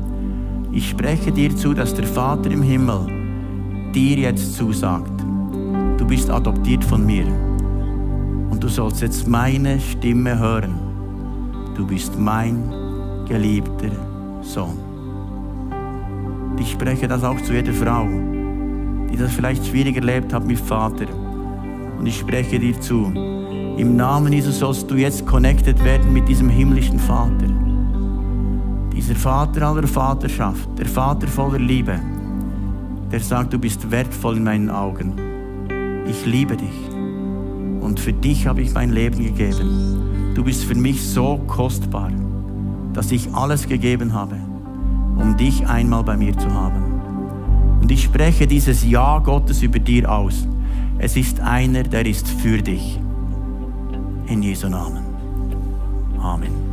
Ich 0.74 0.90
spreche 0.90 1.34
dir 1.34 1.54
zu, 1.56 1.74
dass 1.74 1.94
der 1.94 2.06
Vater 2.06 2.50
im 2.50 2.62
Himmel 2.62 3.92
dir 3.94 4.18
jetzt 4.18 4.56
zusagt, 4.56 5.12
du 5.98 6.06
bist 6.06 6.30
adoptiert 6.30 6.84
von 6.84 7.06
mir 7.06 7.26
und 8.50 8.64
du 8.64 8.70
sollst 8.70 9.02
jetzt 9.02 9.28
meine 9.28 9.82
Stimme 9.82 10.40
hören. 10.40 10.80
Du 11.76 11.86
bist 11.86 12.18
mein 12.18 12.64
geliebter 13.28 13.92
Sohn. 14.42 14.78
Ich 16.58 16.72
spreche 16.72 17.08
das 17.08 17.24
auch 17.24 17.42
zu 17.42 17.54
jeder 17.54 17.74
Frau, 17.74 18.08
die 19.12 19.18
das 19.18 19.34
vielleicht 19.34 19.66
schwierig 19.66 19.98
erlebt 19.98 20.34
hat 20.34 20.46
mit 20.46 20.60
Vater. 20.60 21.06
Und 22.00 22.06
ich 22.06 22.18
spreche 22.18 22.60
dir 22.60 22.80
zu, 22.80 23.12
im 23.78 23.98
Namen 23.98 24.32
Jesus 24.32 24.60
sollst 24.60 24.90
du 24.90 24.96
jetzt 24.96 25.26
connected 25.26 25.84
werden 25.84 26.14
mit 26.14 26.30
diesem 26.30 26.48
himmlischen 26.48 27.00
Vater. 27.00 27.61
Dieser 28.94 29.16
Vater 29.16 29.68
aller 29.68 29.88
Vaterschaft, 29.88 30.68
der 30.78 30.86
Vater 30.86 31.28
voller 31.28 31.60
Liebe, 31.60 32.00
der 33.12 33.20
sagt, 33.20 33.54
du 33.54 33.60
bist 33.60 33.90
wertvoll 33.90 34.38
in 34.38 34.44
meinen 34.44 34.70
Augen. 34.70 35.14
Ich 36.08 36.26
liebe 36.26 36.56
dich. 36.58 36.90
Und 37.82 38.00
für 38.00 38.14
dich 38.14 38.48
habe 38.48 38.62
ich 38.62 38.74
mein 38.74 38.92
Leben 38.92 39.24
gegeben. 39.24 40.34
Du 40.36 40.44
bist 40.44 40.64
für 40.64 40.76
mich 40.76 41.02
so 41.02 41.38
kostbar, 41.48 42.12
dass 42.94 43.12
ich 43.12 43.34
alles 43.34 43.68
gegeben 43.68 44.14
habe, 44.14 44.36
um 45.18 45.36
dich 45.36 45.68
einmal 45.68 46.04
bei 46.04 46.16
mir 46.16 46.38
zu 46.38 46.52
haben. 46.54 47.80
Und 47.82 47.92
ich 47.92 48.04
spreche 48.04 48.48
dieses 48.48 48.86
Ja 48.86 49.20
Gottes 49.20 49.62
über 49.62 49.80
dir 49.80 50.10
aus. 50.12 50.48
Es 51.00 51.18
ist 51.18 51.40
einer, 51.40 51.84
der 51.84 52.06
ist 52.06 52.28
für 52.28 52.62
dich 52.62 53.00
in 54.28 54.44
Jesu 54.44 54.70
Namen. 54.70 55.04
Amen. 56.22 56.71